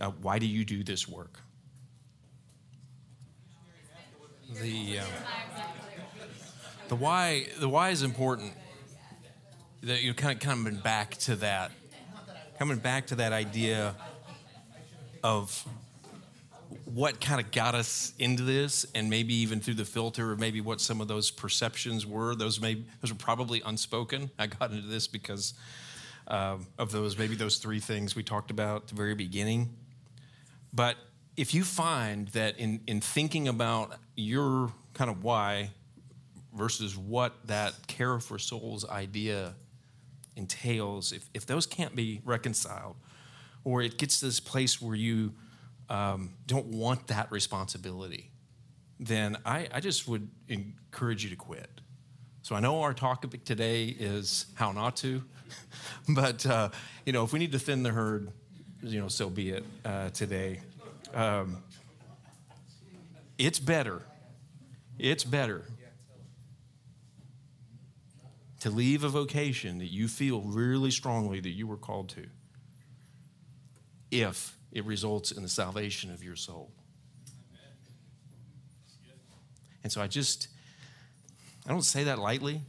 Uh, 0.00 0.10
why 0.22 0.38
do 0.38 0.46
you 0.46 0.64
do 0.64 0.82
this 0.82 1.08
work? 1.08 1.40
The, 4.60 5.00
um, 5.00 5.06
the 6.88 6.96
why 6.96 7.46
the 7.60 7.68
why 7.68 7.90
is 7.90 8.02
important. 8.02 8.54
That 9.82 10.02
you're 10.02 10.14
kind 10.14 10.34
of 10.34 10.40
coming 10.40 10.76
back 10.76 11.16
to 11.18 11.36
that, 11.36 11.70
coming 12.58 12.78
back 12.78 13.08
to 13.08 13.16
that 13.16 13.32
idea 13.32 13.94
of 15.22 15.64
what 16.94 17.20
kind 17.20 17.38
of 17.38 17.50
got 17.50 17.74
us 17.74 18.14
into 18.18 18.42
this 18.42 18.86
and 18.94 19.10
maybe 19.10 19.34
even 19.34 19.60
through 19.60 19.74
the 19.74 19.84
filter 19.84 20.32
of 20.32 20.40
maybe 20.40 20.60
what 20.62 20.80
some 20.80 21.02
of 21.02 21.08
those 21.08 21.30
perceptions 21.30 22.06
were 22.06 22.34
those 22.34 22.60
may 22.60 22.82
those 23.02 23.12
were 23.12 23.18
probably 23.18 23.60
unspoken. 23.66 24.30
I 24.38 24.46
got 24.46 24.70
into 24.70 24.86
this 24.86 25.06
because 25.06 25.52
uh, 26.26 26.56
of 26.78 26.90
those 26.90 27.18
maybe 27.18 27.34
those 27.34 27.58
three 27.58 27.80
things 27.80 28.16
we 28.16 28.22
talked 28.22 28.50
about 28.50 28.82
at 28.82 28.88
the 28.88 28.94
very 28.94 29.14
beginning. 29.14 29.68
But 30.72 30.96
if 31.36 31.52
you 31.52 31.62
find 31.62 32.28
that 32.28 32.58
in 32.58 32.80
in 32.86 33.02
thinking 33.02 33.48
about 33.48 33.94
your 34.16 34.72
kind 34.94 35.10
of 35.10 35.22
why 35.22 35.72
versus 36.54 36.96
what 36.96 37.34
that 37.46 37.86
care 37.86 38.18
for 38.18 38.38
souls 38.38 38.88
idea 38.88 39.54
entails 40.36 41.12
if, 41.12 41.28
if 41.34 41.44
those 41.44 41.66
can't 41.66 41.94
be 41.94 42.22
reconciled 42.24 42.96
or 43.64 43.82
it 43.82 43.98
gets 43.98 44.20
to 44.20 44.26
this 44.26 44.40
place 44.40 44.80
where 44.80 44.94
you 44.94 45.34
um, 45.88 46.34
don't 46.46 46.66
want 46.66 47.06
that 47.08 47.30
responsibility, 47.30 48.30
then 49.00 49.36
I, 49.44 49.68
I 49.72 49.80
just 49.80 50.08
would 50.08 50.28
encourage 50.48 51.24
you 51.24 51.30
to 51.30 51.36
quit. 51.36 51.80
So 52.42 52.54
I 52.54 52.60
know 52.60 52.82
our 52.82 52.94
topic 52.94 53.44
today 53.44 53.86
is 53.86 54.46
how 54.54 54.72
not 54.72 54.96
to, 54.96 55.22
but 56.08 56.44
uh, 56.46 56.70
you 57.04 57.12
know 57.12 57.24
if 57.24 57.32
we 57.32 57.38
need 57.38 57.52
to 57.52 57.58
thin 57.58 57.82
the 57.82 57.90
herd, 57.90 58.30
you 58.82 59.00
know 59.00 59.08
so 59.08 59.28
be 59.28 59.50
it 59.50 59.64
uh, 59.84 60.10
today. 60.10 60.60
Um, 61.14 61.58
it's 63.38 63.58
better. 63.58 64.02
It's 64.98 65.24
better 65.24 65.64
to 68.60 68.70
leave 68.70 69.04
a 69.04 69.08
vocation 69.08 69.78
that 69.78 69.92
you 69.92 70.08
feel 70.08 70.40
really 70.40 70.90
strongly 70.90 71.38
that 71.40 71.50
you 71.50 71.66
were 71.66 71.76
called 71.76 72.08
to 72.10 72.26
if 74.10 74.56
it 74.72 74.84
results 74.84 75.30
in 75.30 75.42
the 75.42 75.48
salvation 75.48 76.12
of 76.12 76.22
your 76.22 76.36
soul. 76.36 76.72
And 79.82 79.92
so 79.92 80.02
I 80.02 80.06
just, 80.06 80.48
I 81.66 81.70
don't 81.70 81.82
say 81.82 82.04
that 82.04 82.18
lightly. 82.18 82.62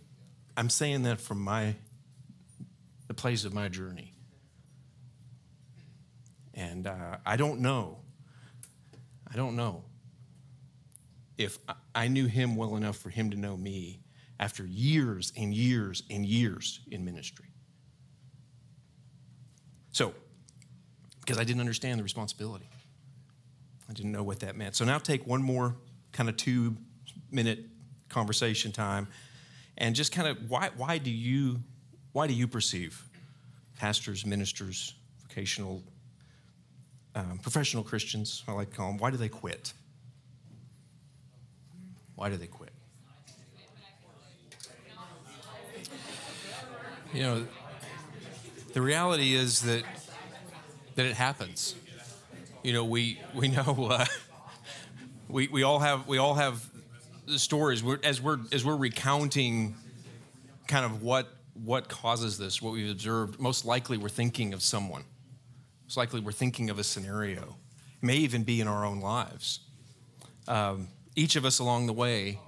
I'm 0.56 0.70
saying 0.70 1.04
that 1.04 1.20
from 1.20 1.42
my, 1.42 1.76
the 3.08 3.14
place 3.14 3.46
of 3.46 3.54
my 3.54 3.68
journey. 3.68 4.14
And 6.54 6.88
uh, 6.88 7.18
I 7.26 7.36
don't 7.38 7.62
know, 7.62 8.00
I 9.32 9.36
don't 9.36 9.56
know 9.56 9.84
if 11.38 11.58
I 11.96 12.10
knew 12.10 12.28
him 12.28 12.56
well 12.58 12.76
enough 12.76 12.98
for 12.98 13.10
him 13.10 13.32
to 13.32 13.38
know 13.38 13.56
me 13.56 14.02
after 14.40 14.66
years 14.66 15.32
and 15.38 15.54
years 15.54 16.04
and 16.10 16.26
years 16.26 16.82
in 16.92 17.06
ministry. 17.06 17.46
So, 19.92 20.14
because 21.30 21.40
I 21.40 21.44
didn't 21.44 21.60
understand 21.60 22.00
the 22.00 22.04
responsibility, 22.04 22.68
I 23.88 23.94
didn't 23.94 24.12
know 24.12 24.24
what 24.24 24.40
that 24.40 24.56
meant. 24.56 24.76
So 24.76 24.84
now 24.84 24.98
take 24.98 25.28
one 25.28 25.44
more 25.44 25.76
kind 26.12 26.28
of 26.28 26.36
two 26.38 26.76
minute 27.30 27.60
conversation 28.10 28.72
time 28.72 29.08
and 29.78 29.94
just 29.94 30.12
kind 30.12 30.28
of 30.28 30.50
why, 30.50 30.72
why 30.76 30.98
do 30.98 31.12
you 31.12 31.60
why 32.14 32.26
do 32.26 32.34
you 32.34 32.48
perceive 32.48 33.04
pastors 33.78 34.26
ministers 34.26 34.96
vocational 35.22 35.84
um, 37.14 37.38
professional 37.44 37.84
christians 37.84 38.44
i 38.48 38.52
like 38.52 38.72
to 38.72 38.76
call 38.76 38.88
them 38.88 38.98
why 38.98 39.12
do 39.12 39.18
they 39.18 39.30
quit? 39.30 39.72
Why 42.16 42.30
do 42.30 42.38
they 42.38 42.48
quit? 42.48 42.72
You 47.14 47.22
know 47.22 47.48
the 48.74 48.82
reality 48.82 49.36
is 49.36 49.62
that 49.62 49.84
that 51.00 51.06
it 51.06 51.16
happens. 51.16 51.76
You 52.62 52.74
know 52.74 52.84
we 52.84 53.22
we 53.34 53.48
know 53.48 53.88
uh, 53.90 54.06
we, 55.30 55.48
we 55.48 55.64
all 55.64 55.80
have 55.80 56.06
we 56.10 56.18
all 56.18 56.34
have 56.34 56.70
the 57.26 57.40
stories. 57.40 57.82
We're, 57.82 58.00
as 58.04 58.22
we're 58.22 58.40
as 58.52 58.66
we're 58.66 58.76
recounting 58.76 59.76
kind 60.68 60.84
of 60.84 61.02
what 61.02 61.30
what 61.54 61.88
causes 61.88 62.38
this 62.38 62.62
what 62.62 62.74
we've 62.74 62.92
observed 62.92 63.40
most 63.40 63.64
likely 63.64 63.98
we're 63.98 64.10
thinking 64.10 64.54
of 64.54 64.62
someone. 64.62 65.06
Most 65.86 65.96
likely 65.96 66.20
we're 66.20 66.34
thinking 66.34 66.70
of 66.70 66.80
a 66.80 66.84
scenario. 66.84 67.56
It 68.02 68.06
may 68.06 68.18
even 68.18 68.44
be 68.44 68.60
in 68.60 68.68
our 68.68 68.84
own 68.84 69.00
lives. 69.00 69.62
Um, 70.50 70.90
each 71.16 71.38
of 71.38 71.46
us 71.46 71.60
along 71.60 71.88
the 71.88 71.94
way 71.94 72.40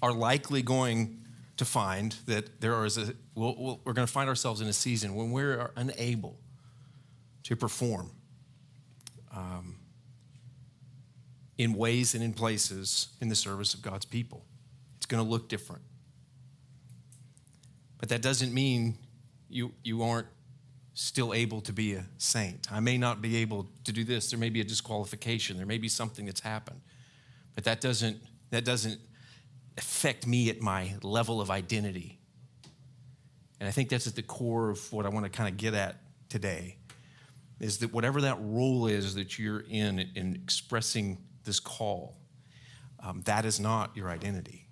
are 0.00 0.14
likely 0.14 0.62
going 0.62 1.18
to 1.58 1.66
find 1.66 2.12
that 2.24 2.62
there 2.62 2.86
is 2.86 2.96
a 2.96 3.12
we 3.34 3.54
we 3.58 3.76
we're 3.84 3.92
going 3.92 4.06
to 4.06 4.12
find 4.12 4.30
ourselves 4.30 4.62
in 4.62 4.66
a 4.66 4.72
season 4.72 5.14
when 5.14 5.30
we're 5.30 5.72
unable 5.76 6.38
to 7.46 7.54
perform 7.54 8.10
um, 9.32 9.76
in 11.58 11.74
ways 11.74 12.16
and 12.16 12.24
in 12.24 12.32
places 12.32 13.08
in 13.20 13.28
the 13.28 13.36
service 13.36 13.72
of 13.72 13.82
God's 13.82 14.04
people. 14.04 14.44
It's 14.96 15.06
going 15.06 15.22
to 15.22 15.30
look 15.30 15.48
different. 15.48 15.82
But 17.98 18.08
that 18.08 18.20
doesn't 18.20 18.52
mean 18.52 18.98
you, 19.48 19.72
you 19.84 20.02
aren't 20.02 20.26
still 20.94 21.32
able 21.32 21.60
to 21.60 21.72
be 21.72 21.94
a 21.94 22.04
saint. 22.18 22.66
I 22.72 22.80
may 22.80 22.98
not 22.98 23.22
be 23.22 23.36
able 23.36 23.68
to 23.84 23.92
do 23.92 24.02
this. 24.02 24.28
There 24.30 24.40
may 24.40 24.50
be 24.50 24.60
a 24.60 24.64
disqualification. 24.64 25.56
There 25.56 25.66
may 25.66 25.78
be 25.78 25.88
something 25.88 26.26
that's 26.26 26.40
happened. 26.40 26.80
But 27.54 27.62
that 27.62 27.80
doesn't, 27.80 28.18
that 28.50 28.64
doesn't 28.64 29.00
affect 29.78 30.26
me 30.26 30.50
at 30.50 30.60
my 30.60 30.94
level 31.00 31.40
of 31.40 31.52
identity. 31.52 32.18
And 33.60 33.68
I 33.68 33.72
think 33.72 33.88
that's 33.88 34.08
at 34.08 34.16
the 34.16 34.22
core 34.22 34.70
of 34.70 34.92
what 34.92 35.06
I 35.06 35.10
want 35.10 35.24
to 35.26 35.30
kind 35.30 35.48
of 35.48 35.56
get 35.56 35.74
at 35.74 36.00
today 36.28 36.78
is 37.60 37.78
that 37.78 37.92
whatever 37.92 38.20
that 38.20 38.38
role 38.40 38.86
is 38.86 39.14
that 39.14 39.38
you're 39.38 39.64
in 39.68 39.98
in 40.14 40.34
expressing 40.34 41.18
this 41.44 41.60
call, 41.60 42.18
um, 43.00 43.22
that 43.24 43.44
is 43.44 43.58
not 43.58 43.96
your 43.96 44.10
identity. 44.10 44.66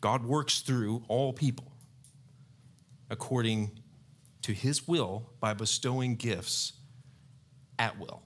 God 0.00 0.24
works 0.24 0.60
through 0.60 1.02
all 1.08 1.32
people 1.32 1.72
according 3.10 3.78
to 4.42 4.52
his 4.52 4.86
will 4.86 5.32
by 5.40 5.52
bestowing 5.52 6.14
gifts 6.14 6.74
at 7.78 7.98
will, 7.98 8.22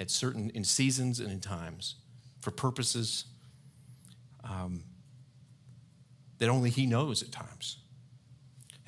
at 0.00 0.10
certain, 0.10 0.50
in 0.50 0.64
seasons 0.64 1.20
and 1.20 1.30
in 1.30 1.40
times, 1.40 1.96
for 2.40 2.50
purposes 2.50 3.24
um, 4.44 4.84
that 6.38 6.48
only 6.48 6.70
he 6.70 6.86
knows 6.86 7.22
at 7.22 7.32
times. 7.32 7.78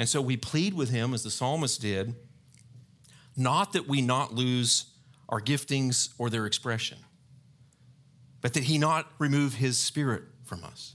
And 0.00 0.08
so 0.08 0.22
we 0.22 0.38
plead 0.38 0.72
with 0.72 0.88
him, 0.88 1.12
as 1.12 1.24
the 1.24 1.30
psalmist 1.30 1.82
did, 1.82 2.14
not 3.36 3.74
that 3.74 3.86
we 3.86 4.00
not 4.00 4.32
lose 4.32 4.86
our 5.28 5.42
giftings 5.42 6.14
or 6.16 6.30
their 6.30 6.46
expression, 6.46 6.96
but 8.40 8.54
that 8.54 8.62
he 8.62 8.78
not 8.78 9.12
remove 9.18 9.52
his 9.52 9.76
spirit 9.76 10.22
from 10.42 10.64
us. 10.64 10.94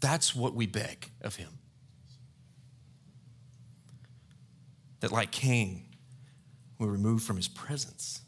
That's 0.00 0.34
what 0.34 0.56
we 0.56 0.66
beg 0.66 1.12
of 1.20 1.36
him. 1.36 1.60
That, 4.98 5.12
like 5.12 5.30
Cain, 5.30 5.84
we 6.80 6.88
remove 6.88 7.22
from 7.22 7.36
his 7.36 7.46
presence, 7.46 8.22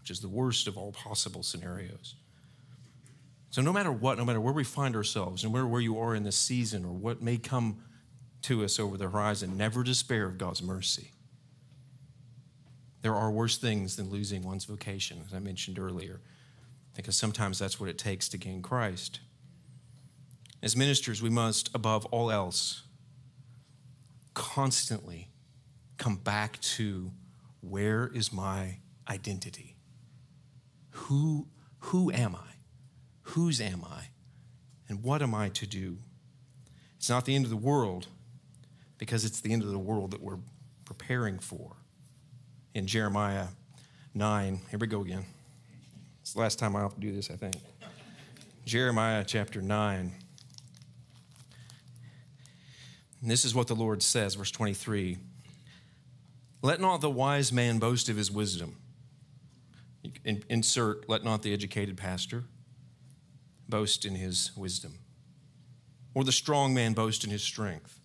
which 0.00 0.10
is 0.10 0.18
the 0.18 0.28
worst 0.28 0.66
of 0.66 0.76
all 0.76 0.90
possible 0.90 1.44
scenarios. 1.44 2.16
So, 3.50 3.62
no 3.62 3.72
matter 3.72 3.92
what, 3.92 4.18
no 4.18 4.24
matter 4.24 4.40
where 4.40 4.52
we 4.52 4.64
find 4.64 4.96
ourselves, 4.96 5.44
and 5.44 5.52
where, 5.52 5.68
where 5.68 5.80
you 5.80 6.00
are 6.00 6.16
in 6.16 6.24
this 6.24 6.36
season 6.36 6.84
or 6.84 6.92
what 6.92 7.22
may 7.22 7.36
come 7.36 7.84
to 8.42 8.64
us 8.64 8.78
over 8.78 8.96
the 8.96 9.08
horizon, 9.08 9.56
never 9.56 9.82
despair 9.82 10.26
of 10.26 10.38
God's 10.38 10.62
mercy. 10.62 11.12
There 13.02 13.14
are 13.14 13.30
worse 13.30 13.56
things 13.56 13.96
than 13.96 14.10
losing 14.10 14.42
one's 14.42 14.64
vocation, 14.64 15.22
as 15.26 15.34
I 15.34 15.38
mentioned 15.38 15.78
earlier, 15.78 16.20
because 16.94 17.16
sometimes 17.16 17.58
that's 17.58 17.78
what 17.78 17.88
it 17.88 17.98
takes 17.98 18.28
to 18.30 18.38
gain 18.38 18.62
Christ. 18.62 19.20
As 20.62 20.76
ministers, 20.76 21.22
we 21.22 21.30
must, 21.30 21.70
above 21.74 22.04
all 22.06 22.30
else, 22.30 22.82
constantly 24.34 25.28
come 25.96 26.16
back 26.16 26.60
to 26.60 27.12
where 27.60 28.10
is 28.12 28.32
my 28.32 28.78
identity? 29.08 29.76
Who, 30.90 31.48
who 31.78 32.10
am 32.10 32.34
I? 32.34 32.54
Whose 33.22 33.60
am 33.60 33.84
I? 33.84 34.08
And 34.88 35.02
what 35.02 35.22
am 35.22 35.34
I 35.34 35.48
to 35.50 35.66
do? 35.66 35.98
It's 36.96 37.10
not 37.10 37.24
the 37.24 37.36
end 37.36 37.44
of 37.44 37.50
the 37.50 37.56
world 37.56 38.08
because 38.98 39.24
it's 39.24 39.40
the 39.40 39.52
end 39.52 39.62
of 39.62 39.70
the 39.70 39.78
world 39.78 40.10
that 40.10 40.20
we're 40.20 40.38
preparing 40.84 41.38
for 41.38 41.76
in 42.74 42.86
Jeremiah 42.86 43.46
9. 44.14 44.60
Here 44.70 44.78
we 44.78 44.86
go 44.86 45.00
again. 45.00 45.24
It's 46.20 46.32
the 46.34 46.40
last 46.40 46.58
time 46.58 46.76
I 46.76 46.80
have 46.80 46.94
to 46.94 47.00
do 47.00 47.12
this, 47.12 47.30
I 47.30 47.36
think. 47.36 47.56
Jeremiah 48.66 49.24
chapter 49.26 49.62
9. 49.62 50.12
And 53.20 53.30
this 53.30 53.44
is 53.44 53.54
what 53.54 53.66
the 53.66 53.74
Lord 53.74 54.02
says, 54.02 54.34
verse 54.34 54.50
23. 54.50 55.18
Let 56.60 56.80
not 56.80 57.00
the 57.00 57.10
wise 57.10 57.52
man 57.52 57.78
boast 57.78 58.08
of 58.08 58.16
his 58.16 58.30
wisdom. 58.30 58.76
Insert, 60.24 61.08
let 61.08 61.24
not 61.24 61.42
the 61.42 61.52
educated 61.52 61.96
pastor 61.96 62.44
boast 63.68 64.04
in 64.04 64.14
his 64.14 64.52
wisdom, 64.56 64.98
or 66.14 66.24
the 66.24 66.32
strong 66.32 66.72
man 66.72 66.94
boast 66.94 67.24
in 67.24 67.30
his 67.30 67.42
strength, 67.42 68.00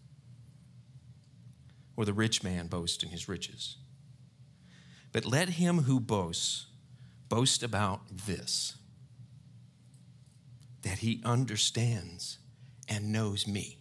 or 1.95 2.05
the 2.05 2.13
rich 2.13 2.43
man 2.43 2.67
boast 2.67 3.03
in 3.03 3.09
his 3.09 3.27
riches. 3.29 3.77
But 5.11 5.25
let 5.25 5.49
him 5.49 5.83
who 5.83 5.99
boasts 5.99 6.67
boast 7.29 7.63
about 7.63 8.01
this 8.25 8.75
that 10.83 10.99
he 10.99 11.21
understands 11.23 12.39
and 12.89 13.11
knows 13.11 13.47
me. 13.47 13.79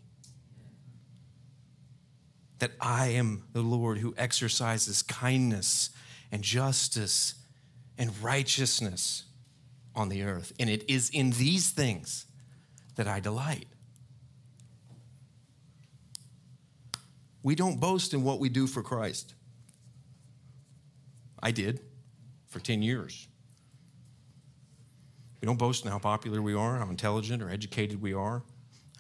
That 2.61 2.73
I 2.81 3.09
am 3.09 3.45
the 3.53 3.63
Lord 3.63 3.99
who 3.99 4.15
exercises 4.17 5.03
kindness 5.03 5.91
and 6.31 6.43
justice 6.43 7.35
and 7.99 8.17
righteousness 8.23 9.25
on 9.95 10.09
the 10.09 10.23
earth. 10.23 10.53
And 10.59 10.71
it 10.71 10.89
is 10.89 11.11
in 11.11 11.31
these 11.31 11.71
things 11.71 12.27
that 12.95 13.09
I 13.09 13.21
delight. 13.21 13.67
We 17.43 17.55
don't 17.55 17.81
boast 17.81 18.15
in 18.15 18.23
what 18.23 18.39
we 18.39 18.49
do 18.49 18.67
for 18.67 18.83
Christ. 18.83 19.35
I 21.43 21.51
did 21.51 21.81
for 22.49 22.61
10 22.61 22.83
years. 22.83 23.27
We 25.41 25.47
don't 25.47 25.59
boast 25.59 25.85
in 25.85 25.91
how 25.91 25.99
popular 25.99 26.41
we 26.41 26.55
are, 26.55 26.77
how 26.77 26.89
intelligent 26.89 27.43
or 27.43 27.51
educated 27.51 28.01
we 28.01 28.15
are, 28.15 28.45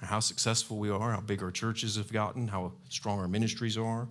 how 0.00 0.18
successful 0.18 0.78
we 0.78 0.90
are, 0.90 1.12
how 1.12 1.20
big 1.20 1.40
our 1.40 1.52
churches 1.52 1.94
have 1.96 2.12
gotten, 2.12 2.48
how 2.48 2.72
strong 2.88 3.20
our 3.20 3.28
ministries 3.28 3.78
are. 3.78 4.08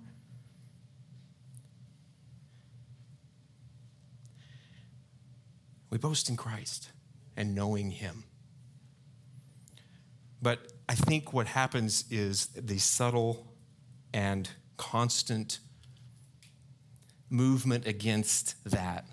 We 5.89 5.97
boast 5.97 6.29
in 6.29 6.37
Christ 6.37 6.87
and 7.35 7.53
knowing 7.53 7.91
Him. 7.91 8.23
But 10.41 10.71
I 10.87 10.95
think 10.95 11.33
what 11.33 11.47
happens 11.47 12.05
is 12.09 12.47
the 12.47 12.77
subtle 12.77 13.50
and 14.13 14.49
constant 14.77 15.59
movement 17.29 17.87
against 17.87 18.61
that 18.69 19.05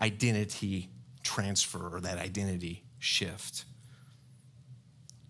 identity 0.00 0.90
transfer 1.22 1.96
or 1.96 2.00
that 2.00 2.18
identity 2.18 2.84
shift. 2.98 3.64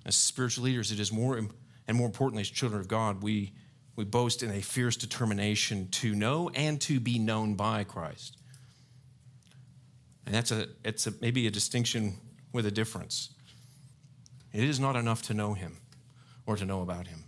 As 0.04 0.16
spiritual 0.16 0.64
leaders, 0.64 0.90
it 0.90 0.98
is 0.98 1.12
more, 1.12 1.36
and 1.86 1.96
more 1.96 2.06
importantly, 2.06 2.40
as 2.40 2.50
children 2.50 2.80
of 2.80 2.88
God, 2.88 3.22
we, 3.22 3.52
we 3.94 4.04
boast 4.04 4.42
in 4.42 4.50
a 4.50 4.60
fierce 4.60 4.96
determination 4.96 5.88
to 5.90 6.14
know 6.14 6.50
and 6.54 6.80
to 6.80 6.98
be 6.98 7.18
known 7.18 7.54
by 7.54 7.84
Christ. 7.84 8.36
And 10.26 10.34
that's 10.34 10.50
a, 10.50 10.68
it's 10.84 11.06
a, 11.06 11.12
maybe 11.20 11.46
a 11.46 11.50
distinction 11.50 12.14
with 12.52 12.66
a 12.66 12.70
difference. 12.70 13.30
It 14.52 14.64
is 14.64 14.80
not 14.80 14.96
enough 14.96 15.22
to 15.22 15.34
know 15.34 15.54
him 15.54 15.78
or 16.46 16.56
to 16.56 16.64
know 16.64 16.82
about 16.82 17.06
him. 17.06 17.24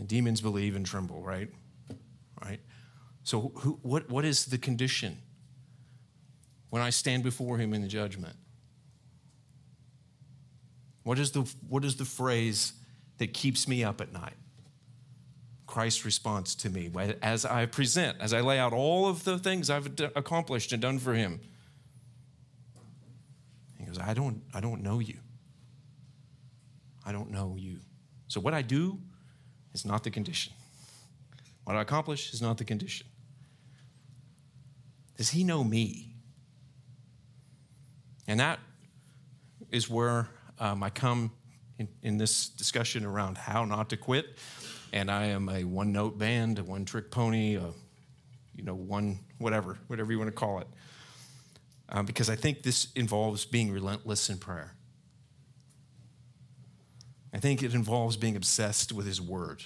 And 0.00 0.08
demons 0.08 0.40
believe 0.40 0.76
and 0.76 0.86
tremble, 0.86 1.22
right? 1.22 1.50
Right? 2.42 2.60
So, 3.22 3.52
who, 3.56 3.78
what, 3.82 4.08
what 4.08 4.24
is 4.24 4.46
the 4.46 4.56
condition 4.56 5.18
when 6.70 6.80
I 6.80 6.88
stand 6.88 7.22
before 7.22 7.58
him 7.58 7.74
in 7.74 7.82
the 7.82 7.86
judgment? 7.86 8.34
What 11.02 11.18
is 11.18 11.32
the, 11.32 11.42
what 11.68 11.84
is 11.84 11.96
the 11.96 12.06
phrase 12.06 12.72
that 13.18 13.34
keeps 13.34 13.68
me 13.68 13.84
up 13.84 14.00
at 14.00 14.10
night? 14.10 14.36
Christ's 15.66 16.06
response 16.06 16.54
to 16.54 16.70
me 16.70 16.90
as 17.20 17.44
I 17.44 17.66
present, 17.66 18.16
as 18.20 18.32
I 18.32 18.40
lay 18.40 18.58
out 18.58 18.72
all 18.72 19.06
of 19.06 19.24
the 19.24 19.38
things 19.38 19.68
I've 19.68 19.86
accomplished 20.16 20.72
and 20.72 20.80
done 20.80 20.98
for 20.98 21.12
him. 21.12 21.40
He 23.78 23.84
goes, 23.84 23.98
I 23.98 24.14
don't, 24.14 24.40
I 24.54 24.60
don't 24.60 24.82
know 24.82 24.98
you. 24.98 25.18
I 27.04 27.12
don't 27.12 27.30
know 27.30 27.56
you. 27.58 27.80
So 28.28 28.40
what 28.40 28.54
I 28.54 28.62
do 28.62 28.98
is 29.72 29.84
not 29.84 30.04
the 30.04 30.10
condition. 30.10 30.52
What 31.64 31.76
I 31.76 31.82
accomplish 31.82 32.32
is 32.32 32.42
not 32.42 32.58
the 32.58 32.64
condition. 32.64 33.06
Does 35.16 35.30
he 35.30 35.44
know 35.44 35.62
me? 35.62 36.14
And 38.26 38.40
that 38.40 38.58
is 39.70 39.88
where 39.88 40.28
um, 40.58 40.82
I 40.82 40.90
come 40.90 41.32
in, 41.78 41.88
in 42.02 42.18
this 42.18 42.48
discussion 42.48 43.04
around 43.04 43.38
how 43.38 43.64
not 43.64 43.90
to 43.90 43.96
quit 43.96 44.38
and 44.92 45.10
I 45.10 45.26
am 45.26 45.48
a 45.48 45.64
one 45.64 45.92
note 45.92 46.18
band, 46.18 46.58
a 46.58 46.64
one 46.64 46.84
trick 46.84 47.10
pony, 47.10 47.56
a, 47.56 47.70
you 48.54 48.64
know, 48.64 48.74
one 48.74 49.20
whatever, 49.38 49.78
whatever 49.86 50.12
you 50.12 50.18
want 50.18 50.28
to 50.28 50.36
call 50.36 50.58
it. 50.60 50.66
Um, 51.88 52.06
because 52.06 52.30
I 52.30 52.36
think 52.36 52.62
this 52.62 52.88
involves 52.94 53.44
being 53.44 53.70
relentless 53.70 54.30
in 54.30 54.38
prayer. 54.38 54.74
I 57.32 57.38
think 57.38 57.62
it 57.62 57.74
involves 57.74 58.16
being 58.16 58.36
obsessed 58.36 58.92
with 58.92 59.06
His 59.06 59.20
Word. 59.20 59.64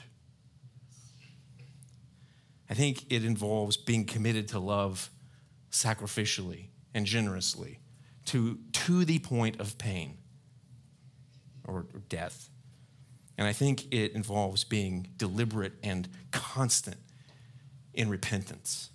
I 2.69 2.75
think 2.75 3.05
it 3.11 3.25
involves 3.25 3.77
being 3.77 4.05
committed 4.05 4.49
to 4.49 4.59
love 4.59 5.11
sacrificially 5.71 6.69
and 6.95 7.07
generously 7.07 7.79
to, 8.27 8.59
to 8.73 9.05
the 9.05 9.19
point 9.19 9.61
of 9.61 9.77
pain 9.79 10.19
or 11.67 11.87
death. 12.09 12.49
And 13.37 13.47
I 13.47 13.53
think 13.53 13.93
it 13.93 14.13
involves 14.13 14.65
being 14.65 15.09
deliberate 15.17 15.73
and 15.83 16.09
constant 16.31 16.97
in 17.93 18.09
repentance. 18.09 18.91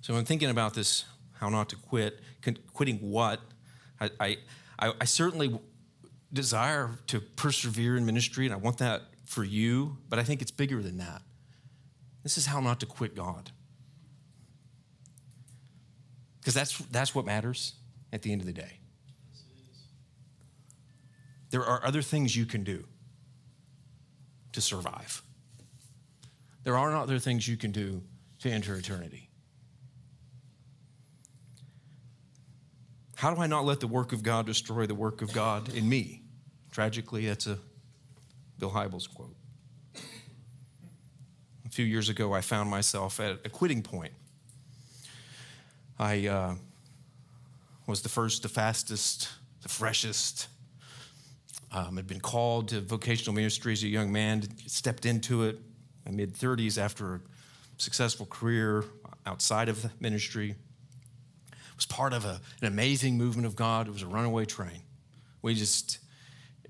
So, 0.00 0.16
in 0.16 0.24
thinking 0.24 0.50
about 0.50 0.74
this, 0.74 1.04
how 1.34 1.48
not 1.48 1.68
to 1.68 1.76
quit, 1.76 2.20
quitting 2.72 2.98
what, 2.98 3.40
I, 4.00 4.38
I 5.00 5.04
certainly 5.04 5.60
desire 6.32 6.90
to 7.08 7.20
persevere 7.20 7.96
in 7.96 8.04
ministry, 8.06 8.46
and 8.46 8.54
I 8.54 8.56
want 8.56 8.78
that 8.78 9.02
for 9.24 9.44
you, 9.44 9.98
but 10.08 10.18
I 10.18 10.24
think 10.24 10.42
it's 10.42 10.50
bigger 10.50 10.82
than 10.82 10.98
that. 10.98 11.22
This 12.22 12.38
is 12.38 12.46
how 12.46 12.60
not 12.60 12.80
to 12.80 12.86
quit 12.86 13.14
God. 13.14 13.50
Because 16.40 16.54
that's, 16.54 16.78
that's 16.90 17.14
what 17.14 17.24
matters 17.24 17.74
at 18.12 18.22
the 18.22 18.32
end 18.32 18.40
of 18.40 18.46
the 18.46 18.52
day. 18.52 18.78
There 21.50 21.64
are 21.64 21.84
other 21.84 22.02
things 22.02 22.34
you 22.34 22.46
can 22.46 22.64
do 22.64 22.84
to 24.52 24.60
survive. 24.60 25.22
There 26.64 26.76
are 26.76 26.94
other 26.96 27.18
things 27.18 27.46
you 27.46 27.56
can 27.56 27.72
do 27.72 28.02
to 28.40 28.50
enter 28.50 28.74
eternity. 28.74 29.28
How 33.22 33.32
do 33.32 33.40
I 33.40 33.46
not 33.46 33.64
let 33.64 33.78
the 33.78 33.86
work 33.86 34.12
of 34.12 34.24
God 34.24 34.46
destroy 34.46 34.84
the 34.84 34.96
work 34.96 35.22
of 35.22 35.32
God 35.32 35.72
in 35.72 35.88
me? 35.88 36.22
Tragically, 36.72 37.28
that's 37.28 37.46
a 37.46 37.56
Bill 38.58 38.72
Hybels 38.72 39.08
quote. 39.08 39.36
A 41.64 41.68
few 41.68 41.84
years 41.84 42.08
ago, 42.08 42.32
I 42.32 42.40
found 42.40 42.68
myself 42.68 43.20
at 43.20 43.38
a 43.44 43.48
quitting 43.48 43.80
point. 43.80 44.12
I 46.00 46.26
uh, 46.26 46.54
was 47.86 48.02
the 48.02 48.08
first, 48.08 48.42
the 48.42 48.48
fastest, 48.48 49.28
the 49.62 49.68
freshest, 49.68 50.48
um, 51.70 51.94
had 51.94 52.08
been 52.08 52.18
called 52.18 52.70
to 52.70 52.80
vocational 52.80 53.36
ministry 53.36 53.72
as 53.72 53.84
a 53.84 53.88
young 53.88 54.10
man, 54.10 54.42
stepped 54.66 55.06
into 55.06 55.44
it 55.44 55.60
in 56.06 56.16
mid 56.16 56.34
30s 56.34 56.76
after 56.76 57.14
a 57.14 57.20
successful 57.78 58.26
career 58.26 58.84
outside 59.26 59.68
of 59.68 59.88
ministry. 60.00 60.56
Was 61.82 61.86
part 61.86 62.12
of 62.12 62.24
a, 62.24 62.40
an 62.60 62.68
amazing 62.68 63.18
movement 63.18 63.44
of 63.44 63.56
God. 63.56 63.88
It 63.88 63.92
was 63.92 64.02
a 64.02 64.06
runaway 64.06 64.44
train. 64.44 64.82
We 65.42 65.56
just, 65.56 65.98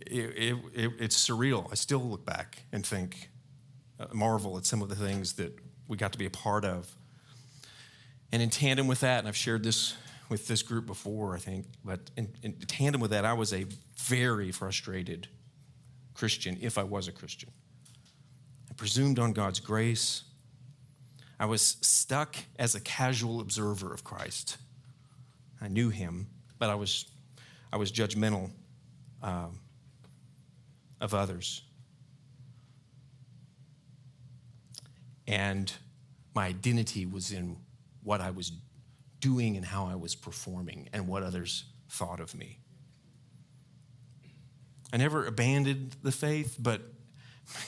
it, 0.00 0.08
it, 0.10 0.56
it, 0.74 0.92
it's 0.98 1.28
surreal. 1.28 1.70
I 1.70 1.74
still 1.74 2.00
look 2.00 2.24
back 2.24 2.62
and 2.72 2.86
think, 2.86 3.28
uh, 4.00 4.06
marvel 4.14 4.56
at 4.56 4.64
some 4.64 4.80
of 4.80 4.88
the 4.88 4.94
things 4.94 5.34
that 5.34 5.52
we 5.86 5.98
got 5.98 6.12
to 6.12 6.18
be 6.18 6.24
a 6.24 6.30
part 6.30 6.64
of. 6.64 6.90
And 8.32 8.40
in 8.40 8.48
tandem 8.48 8.86
with 8.86 9.00
that, 9.00 9.18
and 9.18 9.28
I've 9.28 9.36
shared 9.36 9.64
this 9.64 9.96
with 10.30 10.48
this 10.48 10.62
group 10.62 10.86
before, 10.86 11.34
I 11.36 11.38
think, 11.38 11.66
but 11.84 12.10
in, 12.16 12.32
in 12.42 12.54
tandem 12.54 13.02
with 13.02 13.10
that, 13.10 13.26
I 13.26 13.34
was 13.34 13.52
a 13.52 13.66
very 13.98 14.50
frustrated 14.50 15.28
Christian 16.14 16.56
if 16.62 16.78
I 16.78 16.84
was 16.84 17.06
a 17.06 17.12
Christian. 17.12 17.50
I 18.70 18.72
presumed 18.72 19.18
on 19.18 19.34
God's 19.34 19.60
grace. 19.60 20.22
I 21.38 21.44
was 21.44 21.76
stuck 21.82 22.36
as 22.58 22.74
a 22.74 22.80
casual 22.80 23.40
observer 23.40 23.92
of 23.92 24.04
Christ. 24.04 24.56
I 25.62 25.68
knew 25.68 25.90
him, 25.90 26.26
but 26.58 26.70
I 26.70 26.74
was, 26.74 27.06
I 27.72 27.76
was 27.76 27.92
judgmental 27.92 28.50
um, 29.22 29.60
of 31.00 31.14
others. 31.14 31.62
And 35.28 35.72
my 36.34 36.46
identity 36.46 37.06
was 37.06 37.30
in 37.30 37.56
what 38.02 38.20
I 38.20 38.32
was 38.32 38.52
doing 39.20 39.56
and 39.56 39.64
how 39.64 39.86
I 39.86 39.94
was 39.94 40.16
performing 40.16 40.88
and 40.92 41.06
what 41.06 41.22
others 41.22 41.64
thought 41.88 42.18
of 42.18 42.34
me. 42.34 42.58
I 44.92 44.96
never 44.96 45.26
abandoned 45.26 45.96
the 46.02 46.10
faith, 46.10 46.56
but 46.58 46.82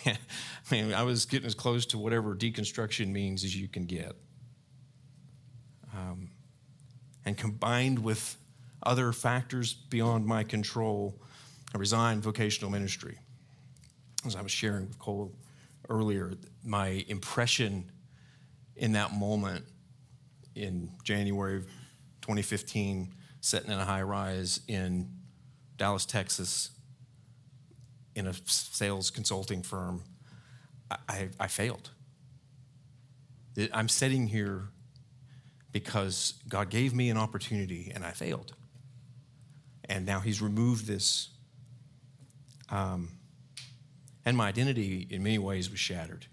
man, 0.05 0.19
man, 0.71 0.95
I 0.95 1.05
was 1.05 1.27
getting 1.27 1.47
as 1.47 1.55
close 1.55 1.87
to 1.87 1.99
whatever 1.99 2.35
deconstruction 2.35 3.13
means 3.13 3.45
as 3.45 3.57
you 3.57 3.69
can 3.69 3.87
get. 3.87 4.17
And 7.25 7.37
combined 7.37 7.99
with 7.99 8.37
other 8.83 9.13
factors 9.13 9.75
beyond 9.75 10.27
my 10.27 10.45
control, 10.45 11.19
I 11.75 11.79
resigned 11.79 12.23
vocational 12.23 12.71
ministry. 12.71 13.19
As 14.27 14.37
I 14.37 14.43
was 14.43 14.53
sharing 14.53 14.87
with 14.87 14.99
Cole 14.99 15.33
earlier, 15.89 16.33
my 16.65 17.05
impression 17.09 17.91
in 18.77 18.93
that 18.93 19.13
moment 19.13 19.65
in 20.55 20.91
January 21.03 21.57
of 21.57 21.65
2015, 22.23 23.15
sitting 23.41 23.71
in 23.71 23.79
a 23.79 23.85
high 23.85 24.03
rise 24.03 24.61
in 24.69 25.09
Dallas, 25.77 26.07
Texas, 26.07 26.71
in 28.15 28.27
a 28.27 28.35
sales 28.47 29.11
consulting 29.11 29.63
firm, 29.63 30.03
I, 31.09 31.29
I 31.41 31.49
failed. 31.49 31.91
I'm 33.73 33.89
sitting 33.89 34.29
here 34.29 34.69
because 35.75 36.35
God 36.49 36.71
gave 36.71 36.95
me 36.95 37.11
an 37.11 37.17
opportunity 37.17 37.91
and 37.93 38.05
I 38.05 38.13
failed. 38.13 38.55
And 39.87 40.07
now 40.07 40.21
He's 40.21 40.41
removed 40.41 40.87
this. 40.87 41.31
Um, 42.71 43.11
and 44.25 44.37
my 44.37 44.47
identity, 44.47 45.07
in 45.11 45.25
many 45.25 45.39
ways, 45.39 45.69
was 45.69 45.81
shattered. 45.81 46.27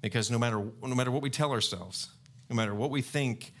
Because 0.00 0.30
no 0.30 0.38
matter, 0.38 0.64
no 0.82 0.94
matter 0.94 1.10
what 1.10 1.20
we 1.20 1.28
tell 1.28 1.52
ourselves, 1.52 2.08
no 2.48 2.56
matter 2.56 2.74
what 2.74 2.90
we 2.90 3.02
think 3.02 3.52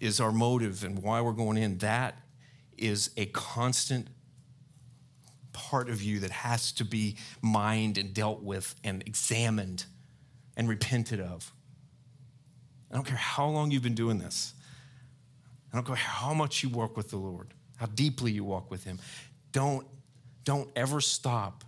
is 0.00 0.18
our 0.18 0.32
motive 0.32 0.82
and 0.82 1.00
why 1.00 1.20
we're 1.20 1.32
going 1.32 1.56
in, 1.56 1.78
that 1.78 2.18
is 2.76 3.10
a 3.16 3.26
constant 3.26 4.08
part 5.52 5.88
of 5.88 6.02
you 6.02 6.18
that 6.18 6.32
has 6.32 6.72
to 6.72 6.84
be 6.84 7.16
mined 7.40 7.98
and 7.98 8.12
dealt 8.12 8.42
with 8.42 8.74
and 8.82 9.00
examined 9.06 9.84
and 10.56 10.68
repented 10.68 11.20
of. 11.20 11.53
I 12.94 12.96
don't 12.96 13.04
care 13.04 13.16
how 13.16 13.48
long 13.48 13.72
you've 13.72 13.82
been 13.82 13.96
doing 13.96 14.18
this. 14.18 14.54
I 15.72 15.76
don't 15.76 15.84
care 15.84 15.96
how 15.96 16.32
much 16.32 16.62
you 16.62 16.68
walk 16.68 16.96
with 16.96 17.10
the 17.10 17.16
Lord, 17.16 17.52
how 17.76 17.86
deeply 17.86 18.30
you 18.30 18.44
walk 18.44 18.70
with 18.70 18.84
Him. 18.84 19.00
Don't, 19.50 19.84
don't 20.44 20.70
ever 20.76 21.00
stop 21.00 21.64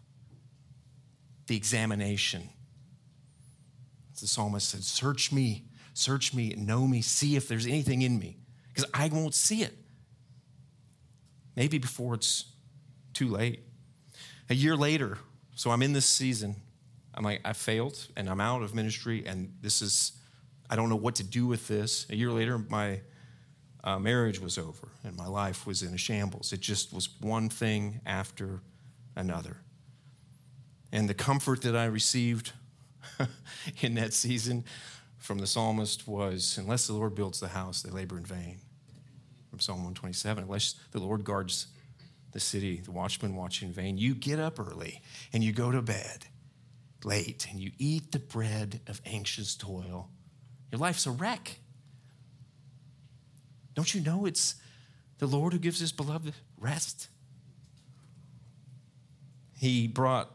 the 1.49 1.57
examination 1.57 2.49
The 4.21 4.29
psalmist 4.29 4.69
said, 4.69 4.85
Search 4.85 5.33
me, 5.33 5.65
search 5.95 6.33
me, 6.33 6.55
know 6.57 6.87
me, 6.87 7.03
see 7.03 7.35
if 7.35 7.49
there's 7.49 7.67
anything 7.67 8.03
in 8.03 8.21
me, 8.21 8.39
because 8.69 8.89
I 8.95 9.09
won't 9.09 9.35
see 9.35 9.63
it. 9.63 9.77
Maybe 11.57 11.79
before 11.79 12.15
it's 12.15 12.45
too 13.15 13.29
late. 13.29 13.65
A 14.49 14.55
year 14.55 14.77
later, 14.77 15.19
so 15.57 15.73
I'm 15.73 15.83
in 15.83 15.93
this 15.93 16.07
season. 16.07 16.55
I'm 17.15 17.25
like, 17.25 17.41
I 17.45 17.53
failed 17.53 18.07
and 18.17 18.29
I'm 18.29 18.41
out 18.41 18.63
of 18.63 18.77
ministry, 18.77 19.25
and 19.27 19.53
this 19.61 19.83
is, 19.83 20.13
I 20.69 20.77
don't 20.77 20.89
know 20.89 20.97
what 20.97 21.17
to 21.17 21.25
do 21.25 21.47
with 21.47 21.69
this. 21.69 22.07
A 22.11 22.17
year 22.17 22.31
later, 22.31 22.59
my 22.59 23.01
uh, 23.85 23.99
marriage 23.99 24.41
was 24.41 24.59
over 24.59 24.89
and 25.05 25.17
my 25.17 25.27
life 25.27 25.67
was 25.67 25.83
in 25.83 25.95
a 25.95 25.99
shambles. 25.99 26.53
It 26.53 26.61
just 26.61 26.93
was 26.93 27.09
one 27.21 27.49
thing 27.49 28.01
after 28.05 28.61
another. 29.15 29.59
And 30.93 31.09
the 31.09 31.15
comfort 31.15 31.63
that 31.63 31.77
I 31.77 31.85
received 31.87 32.53
in 33.81 33.95
that 33.95 34.13
season 34.13 34.65
from 35.19 35.39
the 35.39 35.47
psalmist 35.47 36.07
was 36.07 36.59
unless 36.59 36.87
the 36.87 36.95
Lord 36.95 37.15
builds 37.15 37.41
the 37.41 37.49
house, 37.49 37.83
they 37.83 37.91
labor 37.91 38.17
in 38.17 38.25
vain. 38.25 38.59
From 39.51 39.61
Psalm 39.61 39.79
127, 39.79 40.45
unless 40.45 40.75
the 40.91 40.99
Lord 40.99 41.25
guards 41.25 41.69
the 42.33 42.41
city, 42.41 42.81
the 42.81 42.91
watchman 42.91 43.35
watch 43.35 43.63
in 43.63 43.73
vain. 43.73 43.97
You 43.97 44.15
get 44.15 44.39
up 44.39 44.61
early 44.61 45.01
and 45.33 45.43
you 45.43 45.53
go 45.53 45.71
to 45.71 45.81
bed 45.81 46.27
late 47.05 47.47
and 47.51 47.61
you 47.61 47.71
eat 47.79 48.13
the 48.13 48.19
bread 48.19 48.81
of 48.87 49.01
anxious 49.07 49.55
toil. 49.55 50.11
Your 50.71 50.79
life's 50.79 51.07
a 51.07 51.11
wreck. 51.11 51.59
Don't 53.75 53.95
you 53.95 54.01
know 54.01 54.27
it's 54.27 54.57
the 55.19 55.27
Lord 55.27 55.53
who 55.53 55.59
gives 55.59 55.81
his 55.81 55.93
beloved 55.93 56.35
rest? 56.59 57.09
He 59.59 59.87
brought 59.87 60.31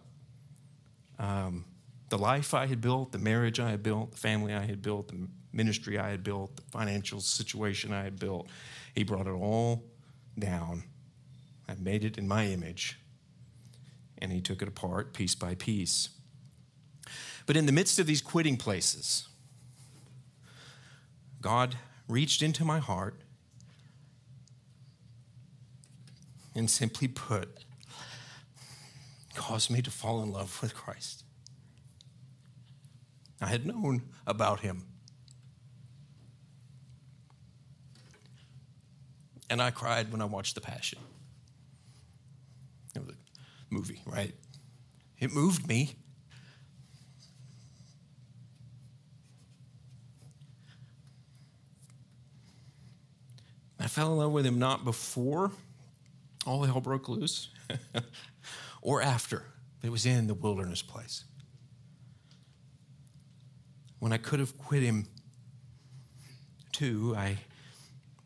um, 1.19 1.65
the 2.09 2.17
life 2.17 2.53
I 2.53 2.65
had 2.65 2.81
built, 2.81 3.11
the 3.11 3.19
marriage 3.19 3.59
I 3.59 3.69
had 3.71 3.83
built, 3.83 4.11
the 4.11 4.17
family 4.17 4.53
I 4.53 4.65
had 4.65 4.81
built, 4.81 5.09
the 5.09 5.27
ministry 5.53 5.97
I 5.97 6.09
had 6.09 6.23
built, 6.23 6.55
the 6.55 6.63
financial 6.63 7.19
situation 7.19 7.93
I 7.93 8.03
had 8.03 8.19
built. 8.19 8.47
He 8.95 9.03
brought 9.03 9.27
it 9.27 9.31
all 9.31 9.83
down. 10.37 10.83
I 11.67 11.75
made 11.75 12.03
it 12.03 12.17
in 12.17 12.27
my 12.27 12.47
image. 12.47 12.99
And 14.17 14.31
he 14.31 14.41
took 14.41 14.61
it 14.61 14.67
apart 14.67 15.13
piece 15.13 15.35
by 15.35 15.55
piece. 15.55 16.09
But 17.45 17.57
in 17.57 17.65
the 17.65 17.71
midst 17.71 17.97
of 17.99 18.05
these 18.05 18.21
quitting 18.21 18.57
places, 18.57 19.27
God 21.41 21.75
reached 22.07 22.41
into 22.41 22.63
my 22.63 22.79
heart 22.79 23.15
and 26.53 26.69
simply 26.69 27.07
put, 27.07 27.65
caused 29.33 29.71
me 29.71 29.81
to 29.81 29.89
fall 29.89 30.21
in 30.21 30.31
love 30.31 30.61
with 30.61 30.75
Christ. 30.75 31.23
I 33.41 33.47
had 33.47 33.65
known 33.65 34.03
about 34.27 34.59
him. 34.59 34.83
And 39.49 39.61
I 39.61 39.71
cried 39.71 40.11
when 40.11 40.21
I 40.21 40.25
watched 40.25 40.55
The 40.55 40.61
Passion. 40.61 40.99
It 42.95 43.05
was 43.05 43.15
a 43.15 43.73
movie, 43.73 44.01
right? 44.05 44.33
It 45.19 45.33
moved 45.33 45.67
me. 45.67 45.95
I 53.81 53.87
fell 53.87 54.11
in 54.11 54.17
love 54.17 54.31
with 54.31 54.45
him 54.45 54.59
not 54.59 54.85
before 54.85 55.51
all 56.45 56.63
hell 56.63 56.81
broke 56.81 57.09
loose 57.09 57.49
or 58.81 59.01
after. 59.01 59.43
It 59.83 59.91
was 59.91 60.05
in 60.05 60.27
the 60.27 60.33
wilderness 60.33 60.81
place. 60.81 61.23
When 63.99 64.13
I 64.13 64.17
could 64.17 64.39
have 64.39 64.57
quit 64.57 64.83
him 64.83 65.07
too, 66.71 67.15
I, 67.17 67.37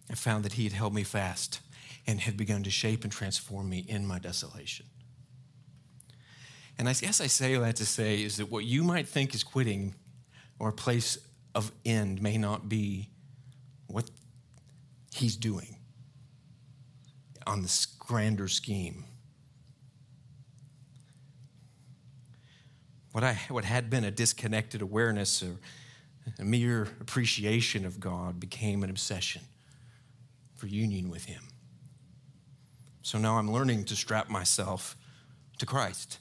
I 0.10 0.15
found 0.15 0.44
that 0.46 0.54
he 0.54 0.65
had 0.65 0.74
held 0.74 0.94
me 0.94 1.04
fast 1.04 1.62
and 2.06 2.20
had 2.20 2.38
begun 2.38 2.63
to 2.63 2.70
shape 2.70 3.04
and 3.04 3.12
transform 3.12 3.70
me 3.70 3.86
in 3.88 4.06
my 4.06 4.20
desolation. 4.20 4.86
And 6.78 6.89
I 6.89 6.94
guess 6.94 7.22
I 7.22 7.28
say 7.28 7.58
that 7.58 7.78
to 7.78 7.86
say 7.86 8.22
is 8.22 8.38
that 8.38 8.52
what 8.52 8.65
you 8.65 8.84
might 8.84 9.08
think 9.08 9.34
is 9.34 9.44
quitting 9.44 9.96
or 10.60 10.70
a 10.70 10.74
place 10.74 11.18
of 11.54 11.72
end 11.86 12.22
may 12.22 12.38
not 12.38 12.68
be 12.68 13.10
what 13.88 14.10
he's 15.15 15.36
doing 15.36 15.78
on 17.47 17.62
this 17.62 17.86
grander 17.86 18.47
scheme. 18.47 19.06
What, 23.12 23.23
I, 23.23 23.39
what 23.47 23.63
had 23.63 23.89
been 23.89 24.04
a 24.04 24.12
disconnected 24.12 24.82
awareness 24.82 25.41
or 25.41 25.56
a 26.38 26.43
mere 26.43 26.84
appreciation 26.99 27.86
of 27.86 27.99
God 27.99 28.39
became 28.39 28.84
an 28.84 28.89
obsession 28.89 29.41
for 30.56 30.67
union 30.67 31.10
with 31.10 31.25
Him. 31.25 31.41
So 33.01 33.17
now 33.17 33.38
I'm 33.38 33.51
learning 33.51 33.86
to 33.86 33.95
strap 33.95 34.30
myself 34.30 34.97
to 35.60 35.65
Christ. 35.65 36.17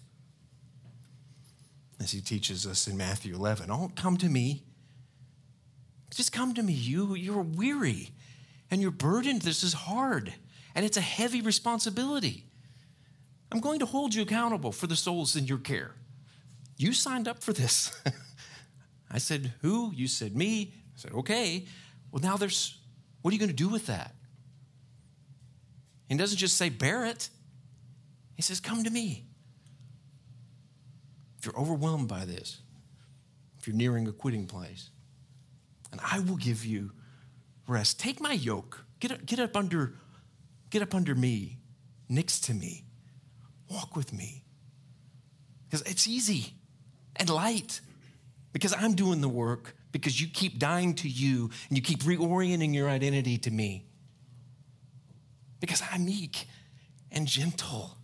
As 1.99 2.13
He 2.13 2.21
teaches 2.21 2.67
us 2.67 2.87
in 2.87 2.97
Matthew 2.97 3.35
11, 3.35 3.71
oh, 3.71 3.91
come 3.97 4.17
to 4.19 4.29
me. 4.29 4.63
Just 6.15 6.33
come 6.33 6.55
to 6.55 6.63
me. 6.63 6.75
You, 6.75 7.15
you're 7.15 7.43
weary 7.43 8.11
and 8.75 8.83
you're 8.83 8.91
burdened. 8.91 9.43
This 9.43 9.63
is 9.63 9.73
hard 9.73 10.35
and 10.75 10.85
it's 10.85 10.97
a 10.97 11.01
heavy 11.01 11.41
responsibility. 11.41 12.45
I'm 13.53 13.61
going 13.61 13.79
to 13.79 13.87
hold 13.87 14.13
you 14.15 14.23
accountable 14.23 14.73
for 14.73 14.89
the 14.89 14.97
souls 14.97 15.37
in 15.37 15.47
your 15.47 15.59
care. 15.59 15.93
You 16.77 16.93
signed 16.93 17.29
up 17.29 17.41
for 17.41 17.53
this. 17.53 17.97
I 19.13 19.19
said, 19.19 19.53
Who? 19.63 19.93
You 19.95 20.09
said, 20.09 20.37
Me. 20.37 20.75
I 20.75 20.97
said, 20.97 21.13
Okay. 21.13 21.67
Well, 22.11 22.21
now 22.21 22.37
there's, 22.37 22.77
what 23.23 23.31
are 23.31 23.35
you 23.35 23.39
going 23.39 23.49
to 23.49 23.55
do 23.55 23.69
with 23.69 23.87
that? 23.87 24.13
He 26.09 26.17
doesn't 26.17 26.39
just 26.39 26.57
say, 26.57 26.69
Bear 26.69 27.05
it. 27.07 27.29
He 28.35 28.43
says, 28.43 28.59
Come 28.59 28.83
to 28.83 28.91
me. 28.91 29.25
If 31.39 31.47
you're 31.47 31.57
overwhelmed 31.57 32.09
by 32.09 32.25
this, 32.25 32.59
if 33.61 33.69
you're 33.69 33.77
nearing 33.77 34.09
a 34.09 34.13
quitting 34.13 34.47
place, 34.47 34.91
and 35.93 36.01
I 36.05 36.19
will 36.19 36.37
give 36.37 36.65
you 36.65 36.91
rest. 37.67 38.01
Take 38.01 38.21
my 38.21 38.33
yoke. 38.33 38.85
Get 39.01 39.13
up, 39.13 39.27
get 39.27 39.39
up 39.39 39.57
under 39.57 39.95
Get 40.75 40.83
up 40.83 40.93
under 40.93 41.15
me, 41.15 41.59
next 42.09 42.47
to 42.47 42.53
me, 42.53 42.83
walk 43.71 43.95
with 43.95 44.13
me. 44.13 44.43
Because 45.65 45.83
it's 45.89 46.09
easy 46.09 46.55
and 47.15 47.31
light. 47.31 47.81
Because 48.53 48.75
I'm 48.77 48.95
doing 48.97 49.21
the 49.21 49.29
work, 49.29 49.77
because 49.93 50.21
you 50.21 50.27
keep 50.27 50.59
dying 50.59 50.95
to 50.95 51.09
you 51.09 51.51
and 51.69 51.79
you 51.79 51.81
keep 51.81 52.01
reorienting 52.01 52.75
your 52.75 52.89
identity 52.89 53.39
to 53.39 53.53
me. 53.53 53.87
Because 55.61 55.81
I'm 55.93 56.07
meek 56.07 56.49
and 57.13 57.29
gentle. 57.29 57.97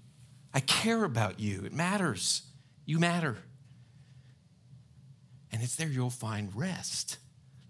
I 0.55 0.61
care 0.61 1.03
about 1.03 1.41
you. 1.41 1.65
It 1.65 1.73
matters. 1.73 2.43
You 2.87 3.01
matter. 3.01 3.37
And 5.51 5.61
it's 5.61 5.75
there 5.75 5.89
you'll 5.89 6.11
find 6.11 6.55
rest. 6.55 7.19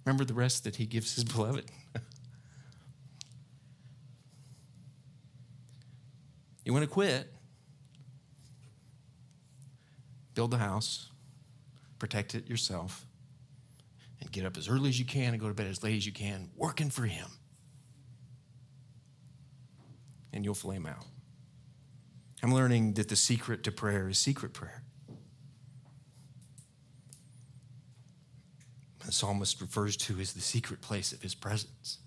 Remember 0.04 0.26
the 0.26 0.34
rest 0.34 0.64
that 0.64 0.76
he 0.76 0.84
gives 0.84 1.14
his 1.14 1.24
beloved? 1.24 1.70
You 6.64 6.72
want 6.72 6.84
to 6.84 6.90
quit? 6.90 7.32
Build 10.34 10.50
the 10.50 10.58
house, 10.58 11.10
protect 11.98 12.34
it 12.34 12.48
yourself, 12.48 13.06
and 14.20 14.30
get 14.30 14.44
up 14.44 14.56
as 14.56 14.68
early 14.68 14.88
as 14.88 14.98
you 14.98 15.04
can 15.04 15.32
and 15.32 15.40
go 15.40 15.48
to 15.48 15.54
bed 15.54 15.66
as 15.66 15.82
late 15.82 15.96
as 15.96 16.06
you 16.06 16.12
can, 16.12 16.50
working 16.56 16.90
for 16.90 17.02
Him. 17.02 17.26
And 20.32 20.44
you'll 20.44 20.54
flame 20.54 20.86
out. 20.86 21.04
I'm 22.42 22.54
learning 22.54 22.94
that 22.94 23.08
the 23.08 23.16
secret 23.16 23.64
to 23.64 23.72
prayer 23.72 24.08
is 24.08 24.18
secret 24.18 24.52
prayer. 24.52 24.82
The 29.04 29.12
psalmist 29.12 29.60
refers 29.60 29.96
to 29.96 30.20
as 30.20 30.34
the 30.34 30.40
secret 30.40 30.80
place 30.80 31.12
of 31.12 31.20
his 31.20 31.34
presence, 31.34 31.98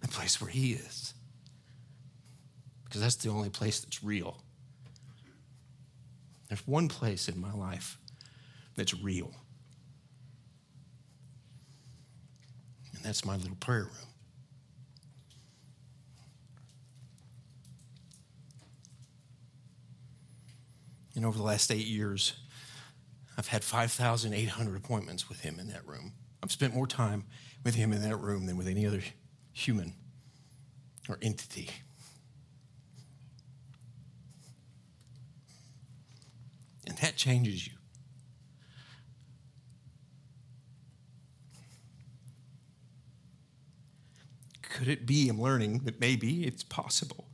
the 0.00 0.06
place 0.06 0.40
where 0.40 0.48
he 0.48 0.74
is 0.74 1.14
because 2.94 3.02
that's 3.02 3.24
the 3.24 3.28
only 3.28 3.50
place 3.50 3.80
that's 3.80 4.04
real. 4.04 4.40
There's 6.48 6.64
one 6.64 6.86
place 6.86 7.28
in 7.28 7.40
my 7.40 7.52
life 7.52 7.98
that's 8.76 8.94
real, 8.94 9.32
and 12.94 13.02
that's 13.02 13.24
my 13.24 13.34
little 13.34 13.56
prayer 13.56 13.82
room. 13.82 13.90
And 21.16 21.26
over 21.26 21.36
the 21.36 21.42
last 21.42 21.72
eight 21.72 21.86
years, 21.88 22.34
I've 23.36 23.48
had 23.48 23.64
5,800 23.64 24.76
appointments 24.76 25.28
with 25.28 25.40
him 25.40 25.58
in 25.58 25.66
that 25.70 25.84
room. 25.84 26.12
I've 26.44 26.52
spent 26.52 26.76
more 26.76 26.86
time 26.86 27.24
with 27.64 27.74
him 27.74 27.92
in 27.92 28.02
that 28.02 28.18
room 28.18 28.46
than 28.46 28.56
with 28.56 28.68
any 28.68 28.86
other 28.86 29.02
human 29.52 29.94
or 31.08 31.18
entity. 31.20 31.70
and 36.94 37.02
that 37.02 37.16
changes 37.16 37.66
you. 37.66 37.72
Could 44.62 44.86
it 44.86 45.06
be 45.06 45.28
I'm 45.28 45.40
learning 45.40 45.80
that 45.80 45.98
maybe 45.98 46.44
it's 46.44 46.62
possible 46.62 47.26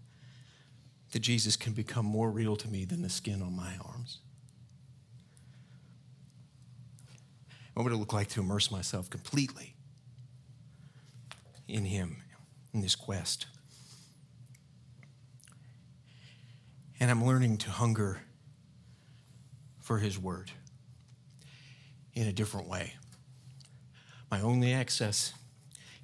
that 1.12 1.20
Jesus 1.20 1.56
can 1.56 1.74
become 1.74 2.06
more 2.06 2.30
real 2.30 2.56
to 2.56 2.68
me 2.68 2.86
than 2.86 3.02
the 3.02 3.10
skin 3.10 3.42
on 3.42 3.54
my 3.54 3.74
arms? 3.84 4.18
What 7.74 7.84
would 7.84 7.92
it 7.92 7.96
look 7.96 8.14
like 8.14 8.28
to 8.28 8.40
immerse 8.40 8.70
myself 8.70 9.10
completely 9.10 9.74
in 11.68 11.84
Him, 11.84 12.22
in 12.72 12.80
this 12.80 12.94
quest? 12.94 13.46
And 16.98 17.10
I'm 17.10 17.24
learning 17.24 17.58
to 17.58 17.70
hunger 17.70 18.22
for 19.90 19.98
His 19.98 20.16
Word 20.16 20.52
in 22.14 22.28
a 22.28 22.32
different 22.32 22.68
way. 22.68 22.92
My 24.30 24.40
only 24.40 24.72
access 24.72 25.32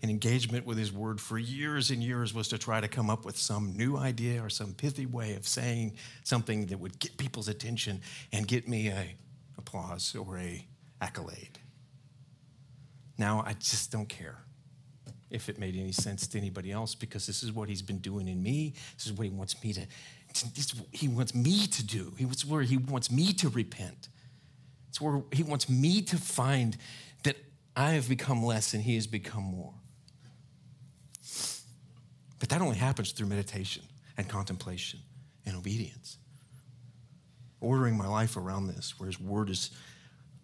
and 0.03 0.11
engagement 0.11 0.66
with 0.66 0.77
His 0.77 0.92
Word 0.92 1.20
for 1.20 1.38
years 1.38 1.92
and 1.92 2.03
years 2.03 2.35
was 2.35 2.49
to 2.49 2.59
try 2.59 2.81
to 2.81 2.88
come 2.88 3.11
up 3.11 3.25
with 3.25 3.38
some 3.38 3.77
new 3.77 3.96
idea 3.96 4.42
or 4.42 4.51
some 4.51 4.75
pithy 4.75 5.07
way 5.07 5.37
of 5.37 5.46
saying 5.46 5.92
something 6.25 6.66
that 6.66 6.81
would 6.81 6.99
get 6.99 7.16
people's 7.16 7.46
attention 7.46 8.01
and 8.33 8.49
get 8.49 8.66
me 8.66 8.88
a 8.88 9.14
applause 9.57 10.16
or 10.16 10.37
a 10.37 10.66
accolade. 11.01 11.61
Now 13.16 13.44
I 13.46 13.53
just 13.53 13.92
don't 13.92 14.09
care 14.09 14.38
if 15.31 15.49
it 15.49 15.61
made 15.61 15.77
any 15.77 15.92
sense 15.92 16.27
to 16.27 16.38
anybody 16.38 16.72
else 16.72 16.96
because 16.96 17.25
this 17.25 17.44
is 17.44 17.53
what 17.53 17.68
he's 17.68 17.83
been 17.83 17.99
doing 17.99 18.27
in 18.27 18.42
me. 18.42 18.75
This 18.96 19.07
is 19.07 19.12
what 19.12 19.29
he 19.29 19.31
wants 19.31 19.62
me 19.62 19.72
to, 19.75 19.87
he 20.92 21.09
wants 21.09 21.35
me 21.35 21.66
to 21.66 21.85
do. 21.85 22.12
It's 22.18 22.44
where 22.44 22.62
he 22.62 22.77
wants 22.77 23.11
me 23.11 23.33
to 23.35 23.49
repent. 23.49 24.09
It's 24.88 25.01
where 25.01 25.22
he 25.33 25.42
wants 25.42 25.68
me 25.68 26.03
to 26.03 26.16
find 26.16 26.77
that 27.22 27.37
I 27.75 27.92
have 27.92 28.09
become 28.09 28.44
less 28.44 28.72
and 28.75 28.83
he 28.83 28.94
has 28.94 29.07
become 29.07 29.42
more. 29.42 29.75
But 32.38 32.49
that 32.51 32.61
only 32.61 32.77
happens 32.77 33.12
through 33.12 33.27
meditation 33.27 33.83
and 34.16 34.29
contemplation 34.29 35.01
and 35.44 35.57
obedience. 35.57 36.18
Ordering 37.61 37.96
my 37.96 38.07
life 38.07 38.37
around 38.37 38.68
this, 38.68 38.99
where 38.99 39.07
his 39.07 39.20
word 39.20 39.51
is, 39.51 39.70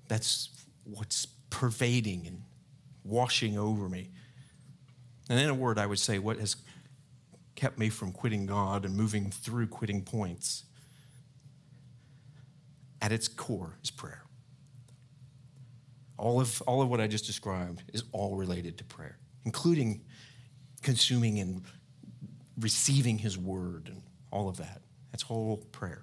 that's 0.08 0.50
what's 0.84 1.26
pervading 1.50 2.26
and 2.26 2.42
washing 3.04 3.58
over 3.58 3.88
me. 3.88 4.10
And 5.28 5.38
in 5.38 5.48
a 5.48 5.54
word, 5.54 5.78
I 5.78 5.86
would 5.86 5.98
say 5.98 6.18
what 6.18 6.38
has 6.38 6.56
kept 7.62 7.78
me 7.78 7.88
from 7.88 8.10
quitting 8.10 8.44
God 8.44 8.84
and 8.84 8.96
moving 8.96 9.30
through 9.30 9.68
quitting 9.68 10.02
points 10.02 10.64
at 13.00 13.12
its 13.12 13.28
core 13.28 13.78
is 13.84 13.90
prayer. 13.92 14.24
All 16.18 16.40
of, 16.40 16.60
all 16.62 16.82
of 16.82 16.88
what 16.88 17.00
I 17.00 17.06
just 17.06 17.24
described 17.24 17.84
is 17.92 18.02
all 18.10 18.34
related 18.34 18.78
to 18.78 18.84
prayer, 18.84 19.16
including 19.44 20.00
consuming 20.82 21.38
and 21.38 21.62
receiving 22.58 23.16
His 23.16 23.38
word 23.38 23.86
and 23.86 24.02
all 24.32 24.48
of 24.48 24.56
that. 24.56 24.82
That's 25.12 25.22
whole 25.22 25.58
prayer. 25.70 26.02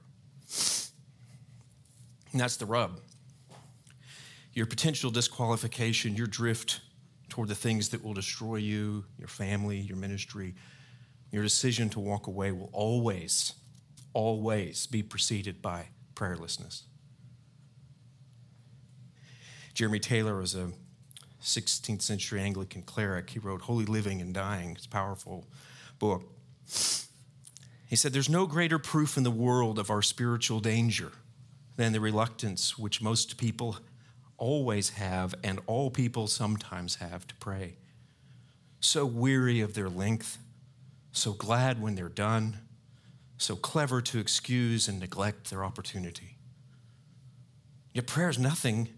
And 2.32 2.39
that's 2.39 2.56
the 2.56 2.67
rub. 2.67 3.02
Your 4.54 4.65
potential 4.65 5.12
disqualification, 5.12 6.15
your 6.15 6.28
drift 6.28 6.80
toward 7.28 7.50
the 7.50 7.56
things 7.56 7.89
that 7.89 8.02
will 8.02 8.13
destroy 8.13 8.56
you, 8.56 9.04
your 9.17 9.28
family, 9.28 9.80
your 9.80 9.98
ministry, 9.98 10.56
your 11.32 11.44
decision 11.44 11.89
to 11.89 12.00
walk 12.00 12.28
away 12.28 12.52
will 12.52 12.70
always, 12.74 13.54
always 14.13 14.88
be 14.88 15.04
preceded 15.04 15.62
by 15.62 15.88
prayerlessness. 16.15 16.84
Jeremy 19.74 20.00
Taylor 20.00 20.38
was 20.38 20.56
a 20.56 20.72
16th 21.42 22.02
century 22.02 22.42
Anglican 22.42 22.82
cleric. 22.82 23.30
He 23.30 23.39
wrote 23.39 23.62
Holy 23.62 23.86
Living 23.86 24.22
and 24.22 24.34
Dying. 24.34 24.72
It's 24.72 24.86
a 24.86 24.89
powerful 24.89 25.48
book. 26.00 26.24
He 27.88 27.96
said, 27.96 28.12
There's 28.13 28.30
no 28.30 28.46
greater 28.46 28.78
proof 28.78 29.18
in 29.18 29.24
the 29.24 29.32
world 29.32 29.80
of 29.80 29.89
our 29.89 30.02
spiritual 30.02 30.60
danger 30.60 31.12
than 31.78 31.94
the 31.94 32.02
reluctance 32.02 32.78
which 32.78 33.02
most 33.02 33.38
people 33.38 33.78
always 34.38 34.92
have 34.92 35.34
and 35.44 35.60
all 35.65 35.89
people 35.89 36.28
sometimes 36.28 36.96
have 36.96 37.26
to 37.28 37.36
pray. 37.36 37.76
So 38.80 39.06
weary 39.06 39.62
of 39.62 39.74
their 39.74 39.89
length, 39.89 40.38
so 41.12 41.34
glad 41.34 41.82
when 41.82 41.95
they're 41.95 42.10
done, 42.10 42.60
so 43.38 43.56
clever 43.56 44.02
to 44.02 44.19
excuse 44.19 44.88
and 44.88 45.00
neglect 45.00 45.50
their 45.50 45.63
opportunity. 45.63 46.38
Yet 47.93 48.08
prayer 48.08 48.30
is 48.30 48.39
nothing 48.39 48.89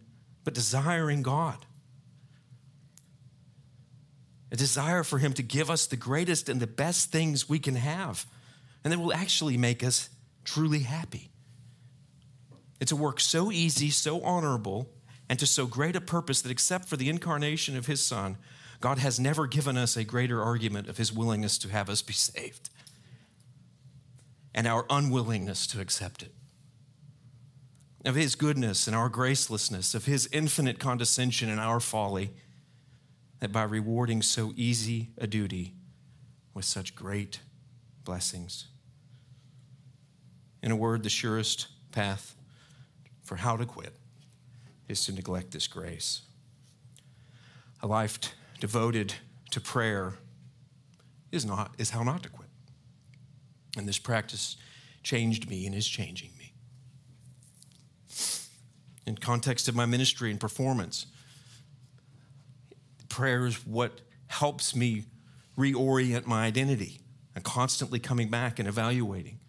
but 0.44 0.54
desiring 0.54 1.22
God. 1.22 1.66
A 4.52 4.56
desire 4.56 5.04
for 5.04 5.18
Him 5.18 5.34
to 5.34 5.44
give 5.44 5.70
us 5.70 5.86
the 5.86 5.96
greatest 5.96 6.50
and 6.50 6.60
the 6.60 6.68
best 6.68 7.12
things 7.12 7.48
we 7.48 7.60
can 7.60 7.76
have, 7.76 8.26
and 8.84 8.92
that 8.92 9.00
will 9.00 9.14
actually 9.14 9.58
make 9.58 9.84
us 9.84 10.10
truly 10.44 10.80
happy. 10.80 11.30
It's 12.80 12.92
a 12.92 12.96
work 12.96 13.20
so 13.20 13.52
easy, 13.52 13.92
so 13.92 14.22
honorable, 14.22 14.90
and 15.30 15.40
to 15.40 15.46
so 15.46 15.68
great 15.68 15.96
a 15.96 16.02
purpose 16.02 16.42
that 16.42 16.52
except 16.52 16.90
for 16.90 16.98
the 16.98 17.10
incarnation 17.10 17.78
of 17.78 17.86
his 17.86 18.02
Son, 18.02 18.38
God 18.82 18.98
has 18.98 19.20
never 19.20 19.46
given 19.46 19.78
us 19.78 19.96
a 19.96 20.04
greater 20.04 20.42
argument 20.42 20.90
of 20.90 20.98
his 20.98 21.14
willingness 21.14 21.60
to 21.60 21.70
have 21.70 21.90
us 21.90 22.02
be 22.02 22.14
saved 22.14 22.72
and 24.54 24.68
our 24.68 24.86
unwillingness 24.90 25.68
to 25.68 25.80
accept 25.80 26.24
it. 26.24 26.34
Of 28.04 28.16
his 28.16 28.36
goodness 28.36 28.88
and 28.88 28.96
our 28.96 29.10
gracelessness, 29.10 29.94
of 29.94 30.06
his 30.06 30.28
infinite 30.32 30.80
condescension 30.80 31.50
and 31.50 31.60
our 31.60 31.80
folly, 31.80 32.32
that 33.40 33.52
by 33.52 33.64
rewarding 33.64 34.24
so 34.24 34.52
easy 34.56 35.10
a 35.18 35.28
duty 35.28 35.74
with 36.54 36.66
such 36.66 36.96
great 36.96 37.40
blessings. 38.04 38.66
In 40.64 40.72
a 40.72 40.76
word, 40.76 41.04
the 41.04 41.10
surest 41.10 41.68
path 41.92 42.36
for 43.24 43.36
how 43.38 43.56
to 43.56 43.66
quit 43.66 43.94
is 44.88 45.06
to 45.06 45.12
neglect 45.12 45.52
this 45.52 45.68
grace. 45.68 46.22
A 47.82 47.88
life 47.88 48.20
devoted 48.62 49.16
to 49.50 49.60
prayer 49.60 50.14
is 51.32 51.46
not 51.46 51.72
is 51.78 51.90
how 51.90 52.04
not 52.04 52.24
to 52.24 52.30
quit. 52.30 52.48
And 53.76 53.88
this 53.88 53.98
practice 53.98 54.56
changed 55.04 55.50
me 55.50 55.66
and 55.66 55.76
is 55.76 55.88
changing 55.88 56.30
me. 56.38 56.54
In 59.08 59.18
context 59.18 59.68
of 59.68 59.76
my 59.76 59.86
ministry 59.86 60.30
and 60.30 60.40
performance, 60.40 61.08
prayer 63.10 63.48
is 63.48 63.66
what 63.66 64.02
helps 64.28 64.76
me 64.76 65.06
reorient 65.58 66.28
my 66.28 66.46
identity 66.46 67.02
and 67.34 67.44
constantly 67.44 68.00
coming 68.00 68.30
back 68.30 68.60
and 68.60 68.68
evaluating. 68.68 69.40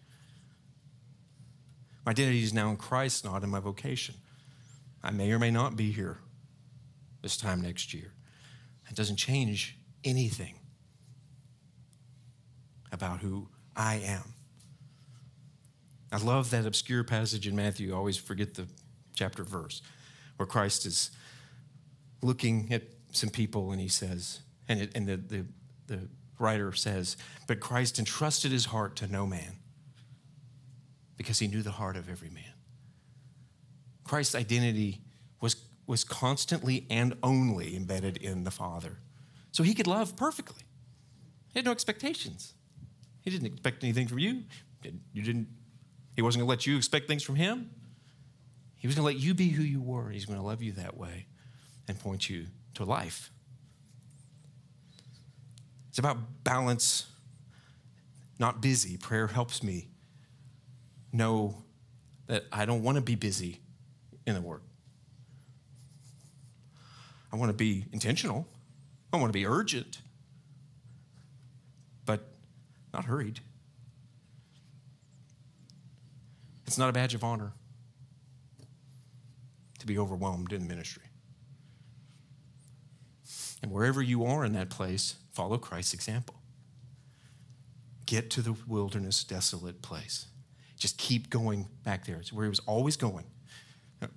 My 2.03 2.11
identity 2.11 2.43
is 2.43 2.53
now 2.53 2.71
in 2.71 2.77
Christ, 2.77 3.23
not 3.23 3.43
in 3.43 3.49
my 3.49 3.59
vocation. 3.59 4.15
I 5.03 5.11
may 5.11 5.31
or 5.31 5.39
may 5.39 5.51
not 5.51 5.75
be 5.75 5.91
here 5.91 6.17
this 7.21 7.37
time 7.37 7.61
next 7.61 7.93
year. 7.93 8.13
It 8.89 8.95
doesn't 8.95 9.17
change 9.17 9.77
anything 10.03 10.55
about 12.91 13.19
who 13.19 13.49
I 13.75 13.95
am. 13.95 14.33
I 16.11 16.17
love 16.17 16.51
that 16.51 16.65
obscure 16.65 17.03
passage 17.03 17.47
in 17.47 17.55
Matthew. 17.55 17.91
I 17.91 17.97
always 17.97 18.17
forget 18.17 18.53
the 18.53 18.67
chapter 19.15 19.43
verse 19.43 19.81
where 20.37 20.45
Christ 20.45 20.85
is 20.85 21.11
looking 22.21 22.71
at 22.71 22.83
some 23.11 23.29
people 23.29 23.71
and 23.71 23.81
he 23.81 23.87
says, 23.87 24.41
and, 24.67 24.81
it, 24.81 24.91
and 24.95 25.07
the, 25.07 25.17
the, 25.17 25.45
the 25.87 25.99
writer 26.39 26.71
says, 26.73 27.17
but 27.47 27.59
Christ 27.59 27.99
entrusted 27.99 28.51
his 28.51 28.65
heart 28.65 28.95
to 28.97 29.07
no 29.07 29.25
man 29.25 29.53
because 31.17 31.39
he 31.39 31.47
knew 31.47 31.61
the 31.61 31.71
heart 31.71 31.95
of 31.97 32.09
every 32.09 32.29
man. 32.29 32.43
Christ's 34.03 34.35
identity 34.35 35.01
was, 35.41 35.55
was 35.85 36.03
constantly 36.03 36.85
and 36.89 37.15
only 37.21 37.75
embedded 37.75 38.17
in 38.17 38.43
the 38.43 38.51
Father. 38.51 38.99
So 39.51 39.63
he 39.63 39.73
could 39.73 39.87
love 39.87 40.15
perfectly. 40.15 40.63
He 41.53 41.59
had 41.59 41.65
no 41.65 41.71
expectations. 41.71 42.53
He 43.21 43.29
didn't 43.29 43.47
expect 43.47 43.83
anything 43.83 44.07
from 44.07 44.19
you. 44.19 44.43
You 45.13 45.21
didn't, 45.21 45.47
he 46.15 46.21
wasn't 46.21 46.41
going 46.41 46.47
to 46.47 46.49
let 46.49 46.65
you 46.65 46.77
expect 46.77 47.07
things 47.07 47.23
from 47.23 47.35
him. 47.35 47.69
He 48.75 48.87
was 48.87 48.95
going 48.95 49.03
to 49.03 49.13
let 49.13 49.23
you 49.23 49.33
be 49.33 49.49
who 49.49 49.63
you 49.63 49.81
were. 49.81 50.09
He's 50.09 50.25
going 50.25 50.39
to 50.39 50.45
love 50.45 50.61
you 50.61 50.73
that 50.73 50.97
way 50.97 51.27
and 51.87 51.99
point 51.99 52.29
you 52.29 52.47
to 52.73 52.83
life. 52.83 53.31
It's 55.89 55.99
about 55.99 56.43
balance, 56.43 57.05
not 58.39 58.61
busy. 58.61 58.97
Prayer 58.97 59.27
helps 59.27 59.61
me 59.61 59.89
know 61.11 61.63
that 62.27 62.45
I 62.51 62.65
don't 62.65 62.83
want 62.83 62.95
to 62.95 63.01
be 63.01 63.15
busy 63.15 63.61
in 64.25 64.33
the 64.33 64.41
work. 64.41 64.63
I 67.33 67.35
want 67.35 67.49
to 67.49 67.53
be 67.53 67.85
intentional. 67.91 68.47
I 69.11 69.17
want 69.17 69.33
to 69.33 69.37
be 69.37 69.47
urgent, 69.47 70.01
but 72.05 72.21
not 72.93 73.05
hurried. 73.05 73.39
It's 76.67 76.77
not 76.77 76.89
a 76.89 76.93
badge 76.93 77.15
of 77.15 77.23
honor 77.23 77.53
to 79.79 79.87
be 79.87 79.97
overwhelmed 79.97 80.53
in 80.53 80.67
ministry. 80.67 81.03
And 83.63 83.71
wherever 83.71 84.01
you 84.01 84.25
are 84.25 84.45
in 84.45 84.53
that 84.53 84.69
place, 84.69 85.15
follow 85.31 85.57
Christ's 85.57 85.95
example. 85.95 86.35
get 88.05 88.29
to 88.29 88.41
the 88.41 88.55
wilderness, 88.67 89.23
desolate 89.23 89.81
place. 89.81 90.27
Just 90.77 90.97
keep 90.97 91.29
going 91.29 91.67
back 91.83 92.05
there. 92.05 92.17
It's 92.17 92.31
where 92.33 92.45
he 92.45 92.49
was 92.49 92.59
always 92.59 92.97
going. 92.97 93.25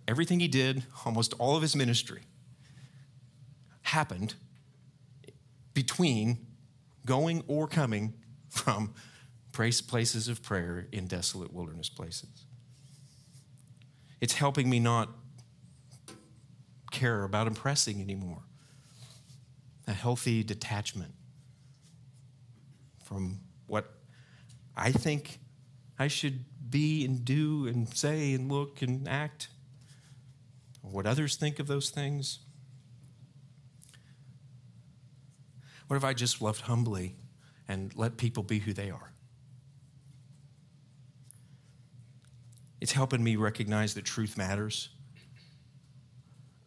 Everything 0.08 0.40
he 0.40 0.48
did, 0.48 0.82
almost 1.04 1.32
all 1.38 1.56
of 1.56 1.62
his 1.62 1.76
ministry, 1.76 2.22
happened 3.86 4.34
between 5.74 6.46
going 7.04 7.42
or 7.46 7.66
coming 7.66 8.14
from 8.48 8.94
places 9.52 10.28
of 10.28 10.42
prayer 10.42 10.86
in 10.92 11.06
desolate 11.06 11.52
wilderness 11.52 11.88
places. 11.88 12.44
It's 14.20 14.34
helping 14.34 14.68
me 14.68 14.80
not 14.80 15.08
care 16.90 17.24
about 17.24 17.46
impressing 17.46 18.00
anymore. 18.00 18.42
A 19.86 19.92
healthy 19.92 20.42
detachment 20.42 21.14
from 23.04 23.38
what 23.66 23.94
I 24.76 24.92
think 24.92 25.38
I 25.98 26.08
should 26.08 26.44
be 26.68 27.04
and 27.04 27.24
do 27.24 27.66
and 27.66 27.88
say 27.88 28.34
and 28.34 28.50
look 28.50 28.82
and 28.82 29.08
act, 29.08 29.48
what 30.82 31.06
others 31.06 31.36
think 31.36 31.58
of 31.58 31.66
those 31.66 31.90
things. 31.90 32.40
What 35.86 35.96
if 35.96 36.04
I 36.04 36.14
just 36.14 36.42
loved 36.42 36.62
humbly 36.62 37.14
and 37.68 37.94
let 37.96 38.16
people 38.16 38.42
be 38.42 38.58
who 38.58 38.72
they 38.72 38.90
are? 38.90 39.12
It's 42.80 42.92
helping 42.92 43.22
me 43.22 43.36
recognize 43.36 43.94
that 43.94 44.04
truth 44.04 44.36
matters. 44.36 44.90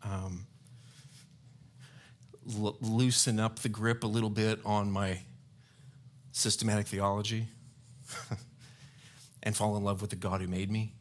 Um, 0.03 0.47
loosen 2.45 3.39
up 3.39 3.59
the 3.59 3.69
grip 3.69 4.03
a 4.03 4.07
little 4.07 4.29
bit 4.29 4.59
on 4.65 4.91
my 4.91 5.19
systematic 6.31 6.87
theology 6.87 7.47
and 9.43 9.55
fall 9.55 9.77
in 9.77 9.83
love 9.83 10.01
with 10.01 10.09
the 10.09 10.15
God 10.15 10.41
who 10.41 10.47
made 10.47 10.71
me. 10.71 10.93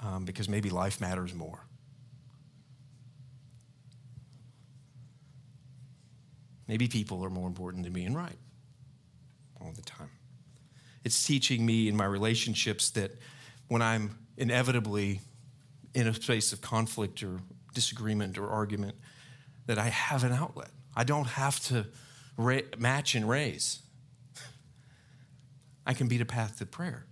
Um, 0.00 0.24
because 0.24 0.48
maybe 0.48 0.70
life 0.70 1.00
matters 1.00 1.34
more. 1.34 1.67
Maybe 6.68 6.86
people 6.86 7.24
are 7.24 7.30
more 7.30 7.48
important 7.48 7.84
than 7.84 7.92
being 7.92 8.14
right 8.14 8.38
all 9.60 9.72
the 9.74 9.82
time. 9.82 10.10
It's 11.02 11.26
teaching 11.26 11.64
me 11.64 11.88
in 11.88 11.96
my 11.96 12.04
relationships 12.04 12.90
that 12.90 13.12
when 13.68 13.82
I'm 13.82 14.18
inevitably 14.36 15.20
in 15.94 16.06
a 16.06 16.14
space 16.14 16.52
of 16.52 16.60
conflict 16.60 17.22
or 17.22 17.40
disagreement 17.74 18.38
or 18.38 18.48
argument, 18.48 18.96
that 19.66 19.78
I 19.78 19.88
have 19.88 20.24
an 20.24 20.32
outlet. 20.32 20.70
I 20.94 21.04
don't 21.04 21.26
have 21.26 21.60
to 21.66 21.86
ra- 22.36 22.60
match 22.78 23.14
and 23.14 23.28
raise. 23.28 23.80
I 25.86 25.94
can 25.94 26.08
beat 26.08 26.20
a 26.20 26.26
path 26.26 26.58
to 26.58 26.66
prayer. 26.66 27.06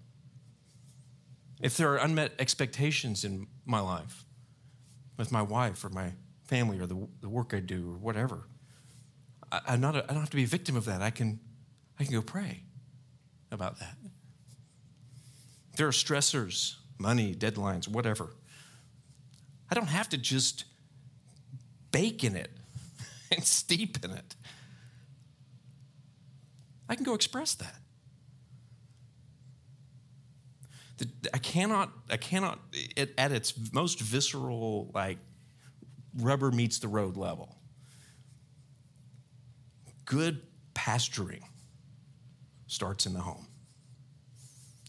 If 1.60 1.76
there 1.76 1.92
are 1.92 1.96
unmet 1.96 2.32
expectations 2.38 3.24
in 3.24 3.46
my 3.64 3.80
life 3.80 4.24
with 5.16 5.32
my 5.32 5.42
wife 5.42 5.84
or 5.84 5.88
my 5.88 6.12
family 6.44 6.78
or 6.78 6.86
the, 6.86 7.08
the 7.22 7.28
work 7.28 7.54
I 7.54 7.60
do 7.60 7.90
or 7.90 7.96
whatever, 7.96 8.46
I, 9.52 9.60
I'm 9.68 9.80
not 9.80 9.96
a, 9.96 10.04
I 10.04 10.08
don't 10.08 10.20
have 10.20 10.30
to 10.30 10.36
be 10.36 10.44
a 10.44 10.48
victim 10.48 10.76
of 10.76 10.84
that. 10.86 11.02
I 11.02 11.10
can, 11.10 11.40
I 11.98 12.04
can 12.04 12.12
go 12.12 12.22
pray 12.22 12.62
about 13.50 13.78
that. 13.80 13.96
There 15.76 15.86
are 15.86 15.92
stressors, 15.92 16.76
money, 16.98 17.34
deadlines, 17.34 17.88
whatever. 17.88 18.30
I 19.70 19.74
don't 19.74 19.88
have 19.88 20.08
to 20.10 20.16
just 20.16 20.64
bake 21.92 22.24
in 22.24 22.36
it 22.36 22.50
and 23.30 23.44
steep 23.44 24.04
in 24.04 24.10
it. 24.10 24.36
I 26.88 26.94
can 26.94 27.04
go 27.04 27.14
express 27.14 27.54
that. 27.54 27.80
I 31.34 31.38
cannot, 31.38 31.90
I 32.08 32.16
cannot, 32.16 32.58
at 32.96 33.32
its 33.32 33.52
most 33.72 34.00
visceral, 34.00 34.90
like 34.94 35.18
rubber 36.18 36.50
meets 36.50 36.78
the 36.78 36.88
road 36.88 37.16
level, 37.16 37.55
good 40.06 40.40
pastoring 40.74 41.42
starts 42.66 43.06
in 43.06 43.12
the 43.12 43.20
home. 43.20 43.46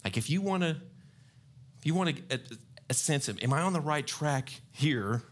Like 0.04 0.16
if 0.16 0.30
you 0.30 0.42
want 0.42 0.64
to, 0.64 0.78
if 1.78 1.86
you 1.86 1.94
want 1.94 2.18
a, 2.32 2.40
a 2.90 2.94
sense 2.94 3.28
of, 3.28 3.42
am 3.44 3.52
I 3.52 3.62
on 3.62 3.74
the 3.74 3.82
right 3.82 4.08
track 4.08 4.50
here? 4.72 5.24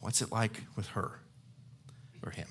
What's 0.00 0.22
it 0.22 0.32
like 0.32 0.62
with 0.76 0.88
her 0.88 1.20
or 2.24 2.30
him? 2.30 2.48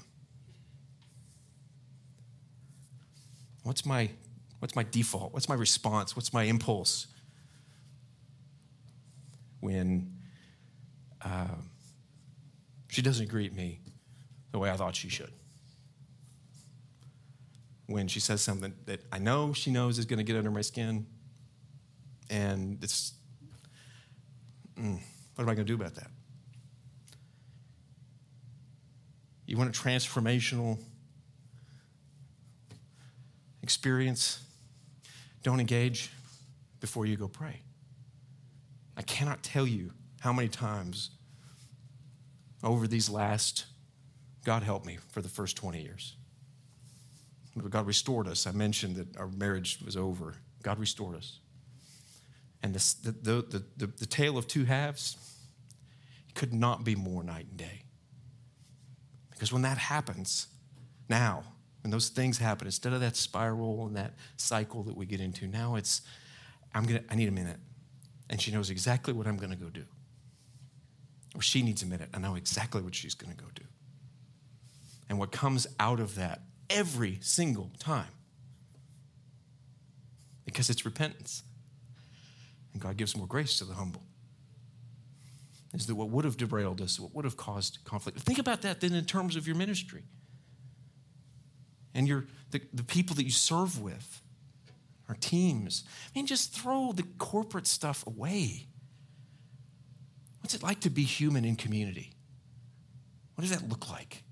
What's 3.64 3.86
my, 3.86 4.10
what's 4.60 4.76
my 4.76 4.86
default? 4.90 5.34
What's 5.34 5.50
my 5.50 5.56
response? 5.56 6.16
What's 6.16 6.32
my 6.32 6.44
impulse 6.44 7.08
when 9.60 10.14
uh, 11.24 11.48
she 12.88 13.02
doesn't 13.02 13.30
greet 13.30 13.54
me 13.54 13.80
the 14.52 14.60
way 14.60 14.70
I 14.70 14.76
thought 14.76 14.96
she 14.96 15.10
should? 15.10 15.32
When 17.88 18.08
she 18.08 18.20
says 18.20 18.42
something 18.42 18.74
that 18.86 19.02
I 19.12 19.20
know 19.20 19.54
she 19.54 19.72
knows 19.72 19.98
is 19.98 20.06
going 20.06 20.18
to 20.18 20.24
get 20.24 20.36
under 20.36 20.52
my 20.52 20.62
skin, 20.62 21.08
and 22.30 22.78
it's, 22.84 23.14
mm, 24.80 25.00
what 25.36 25.44
am 25.44 25.50
I 25.50 25.56
going 25.56 25.58
to 25.58 25.64
do 25.64 25.76
about 25.76 25.96
that? 25.96 26.12
You 29.46 29.58
want 29.58 29.76
a 29.76 29.80
transformational 29.80 30.78
experience? 33.64 34.44
Don't 35.42 35.60
engage 35.60 36.12
before 36.80 37.08
you 37.08 37.16
go 37.16 37.28
pray. 37.28 37.62
I 38.96 39.02
cannot 39.02 39.42
tell 39.42 39.66
you 39.66 39.92
how 40.20 40.34
many 40.34 40.50
times 40.50 41.12
over 42.64 42.88
these 42.88 43.10
last, 43.10 43.66
God 44.44 44.64
help 44.64 44.86
me, 44.86 44.98
for 45.10 45.22
the 45.22 45.30
first 45.30 45.58
20 45.58 45.82
years. 45.82 46.16
God 47.70 47.88
restored 47.88 48.28
us. 48.28 48.48
I 48.48 48.52
mentioned 48.52 48.96
that 48.96 49.18
our 49.18 49.28
marriage 49.28 49.80
was 49.86 49.98
over. 49.98 50.36
God 50.64 50.80
restored 50.80 51.16
us. 51.16 51.40
And 52.64 52.74
the, 52.74 52.96
the, 53.04 53.42
the, 53.42 53.64
the, 53.78 53.88
the 53.88 54.06
tale 54.06 54.38
of 54.38 54.48
two 54.48 54.66
halves 54.66 55.18
could 56.36 56.54
not 56.54 56.84
be 56.84 56.96
more 56.96 57.24
night 57.24 57.48
and 57.50 57.58
day. 57.58 57.84
Because 59.32 59.52
when 59.52 59.62
that 59.64 59.78
happens, 59.78 60.48
now, 61.08 61.44
when 61.82 61.92
those 61.92 62.10
things 62.10 62.38
happen, 62.38 62.68
instead 62.68 62.94
of 62.94 63.00
that 63.02 63.16
spiral 63.16 63.88
and 63.88 63.96
that 63.96 64.14
cycle 64.38 64.84
that 64.84 64.96
we 64.96 65.06
get 65.06 65.22
into, 65.22 65.48
now 65.48 65.76
it's, 65.76 66.02
I'm 66.74 66.86
gonna, 66.86 67.04
I 67.10 67.16
need 67.16 67.30
a 67.30 67.32
minute. 67.32 67.58
And 68.30 68.42
she 68.42 68.52
knows 68.52 68.70
exactly 68.70 69.14
what 69.14 69.28
I'm 69.28 69.38
gonna 69.38 69.56
go 69.56 69.70
do. 69.70 69.86
Or 71.36 71.42
she 71.42 71.62
needs 71.62 71.84
a 71.84 71.86
minute. 71.86 72.10
I 72.14 72.20
know 72.20 72.36
exactly 72.36 72.82
what 72.82 72.94
she's 72.94 73.16
gonna 73.16 73.34
go 73.34 73.46
do. 73.56 73.64
And 75.10 75.18
what 75.18 75.32
comes 75.32 75.68
out 75.80 76.00
of 76.00 76.16
that 76.16 76.42
every 76.70 77.18
single 77.22 77.72
time, 77.80 78.12
because 80.46 80.70
it's 80.70 80.86
repentance. 80.86 81.44
And 82.74 82.82
God 82.82 82.96
gives 82.96 83.18
more 83.18 83.28
grace 83.28 83.58
to 83.58 83.66
the 83.66 83.74
humble. 83.74 84.04
Is 85.74 85.88
that 85.88 85.96
what 85.96 86.10
would 86.10 86.26
have 86.26 86.38
derailed 86.38 86.82
us, 86.82 87.00
what 87.00 87.14
would 87.14 87.26
have 87.26 87.38
caused 87.38 87.80
conflict? 87.84 88.20
Think 88.20 88.40
about 88.40 88.62
that 88.62 88.82
then 88.82 88.94
in 88.94 89.06
terms 89.06 89.36
of 89.36 89.48
your 89.48 89.56
ministry 89.56 90.04
and 91.94 92.08
your, 92.08 92.26
the, 92.52 92.62
the 92.74 92.84
people 92.84 93.16
that 93.16 93.24
you 93.24 93.32
serve 93.32 93.82
with, 93.82 94.22
our 95.08 95.16
teams. 95.16 95.84
I 96.08 96.20
mean, 96.20 96.28
just 96.28 96.54
throw 96.54 96.92
the 96.92 97.04
corporate 97.18 97.66
stuff 97.66 98.06
away. 98.06 98.68
What's 100.42 100.54
it 100.54 100.64
like 100.64 100.80
to 100.82 100.90
be 100.90 101.04
human 101.04 101.46
in 101.46 101.56
community? 101.56 102.14
What 103.36 103.42
does 103.42 103.52
that 103.52 103.68
look 103.68 103.90
like? 103.90 104.24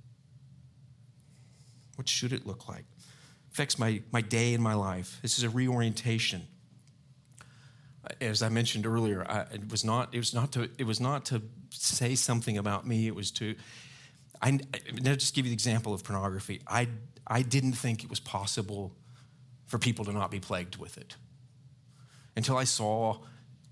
What 1.97 2.07
should 2.07 2.31
it 2.31 2.47
look 2.47 2.69
like? 2.69 2.85
affects 3.57 3.79
my, 3.79 3.99
my 4.11 4.21
day 4.21 4.53
and 4.53 4.63
my 4.63 4.75
life. 4.75 5.17
This 5.23 5.39
is 5.39 5.43
a 5.43 5.49
reorientation. 5.49 6.47
Uh, 8.05 8.09
as 8.21 8.43
I 8.43 8.49
mentioned 8.49 8.85
earlier, 8.85 9.25
I, 9.27 9.47
it 9.51 9.71
was 9.71 9.83
not 9.83 10.13
it 10.13 10.19
was 10.19 10.31
not 10.31 10.51
to 10.51 10.69
it 10.77 10.85
was 10.85 10.99
not 10.99 11.25
to 11.25 11.41
say 11.71 12.13
something 12.13 12.59
about 12.59 12.85
me. 12.85 13.07
It 13.07 13.15
was 13.15 13.31
to 13.31 13.55
I, 14.43 14.59
I 14.75 15.15
just 15.15 15.33
give 15.33 15.45
you 15.45 15.49
the 15.49 15.55
example 15.55 15.95
of 15.95 16.03
pornography. 16.03 16.61
I 16.67 16.87
I 17.25 17.41
didn't 17.41 17.73
think 17.73 18.03
it 18.03 18.11
was 18.11 18.19
possible 18.19 18.93
for 19.65 19.79
people 19.79 20.05
to 20.05 20.13
not 20.13 20.29
be 20.29 20.39
plagued 20.39 20.75
with 20.75 20.99
it 20.99 21.15
until 22.35 22.57
I 22.57 22.63
saw 22.65 23.17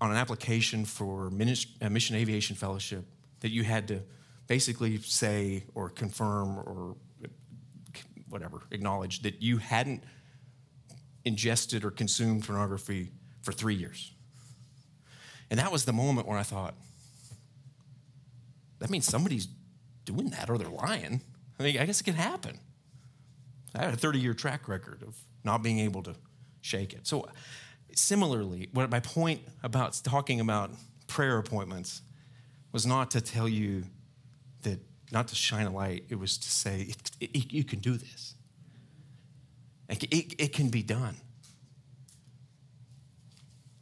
on 0.00 0.10
an 0.10 0.16
application 0.16 0.84
for 0.84 1.30
Mission 1.30 2.16
Aviation 2.16 2.56
Fellowship 2.56 3.04
that 3.38 3.52
you 3.52 3.62
had 3.62 3.86
to 3.86 4.02
basically 4.48 4.98
say 4.98 5.62
or 5.76 5.90
confirm 5.90 6.58
or 6.58 6.96
whatever, 8.36 8.60
acknowledged 8.70 9.22
that 9.22 9.40
you 9.40 9.56
hadn't 9.56 10.04
ingested 11.24 11.86
or 11.86 11.90
consumed 11.90 12.44
pornography 12.44 13.10
for 13.40 13.50
three 13.50 13.74
years. 13.74 14.12
And 15.50 15.58
that 15.58 15.72
was 15.72 15.86
the 15.86 15.92
moment 15.94 16.28
when 16.28 16.36
I 16.36 16.42
thought, 16.42 16.74
that 18.78 18.90
means 18.90 19.06
somebody's 19.06 19.48
doing 20.04 20.28
that 20.30 20.50
or 20.50 20.58
they're 20.58 20.68
lying. 20.68 21.22
I 21.58 21.62
mean, 21.62 21.78
I 21.78 21.86
guess 21.86 22.02
it 22.02 22.04
can 22.04 22.14
happen. 22.14 22.58
I 23.74 23.84
had 23.86 23.94
a 23.94 23.96
30 23.96 24.18
year 24.18 24.34
track 24.34 24.68
record 24.68 25.02
of 25.02 25.16
not 25.42 25.62
being 25.62 25.78
able 25.78 26.02
to 26.02 26.14
shake 26.60 26.92
it. 26.92 27.06
So, 27.06 27.26
similarly, 27.94 28.68
what 28.74 28.90
my 28.90 29.00
point 29.00 29.40
about 29.62 29.98
talking 30.04 30.40
about 30.40 30.72
prayer 31.06 31.38
appointments 31.38 32.02
was 32.70 32.84
not 32.84 33.10
to 33.12 33.22
tell 33.22 33.48
you 33.48 33.84
not 35.12 35.28
to 35.28 35.34
shine 35.34 35.66
a 35.66 35.70
light, 35.70 36.04
it 36.08 36.18
was 36.18 36.36
to 36.38 36.50
say, 36.50 36.88
it, 36.88 37.10
it, 37.20 37.52
you 37.52 37.64
can 37.64 37.78
do 37.78 37.96
this. 37.96 38.34
It, 39.88 40.40
it, 40.40 40.52
can 40.52 40.68
be 40.68 40.82
done. 40.82 41.16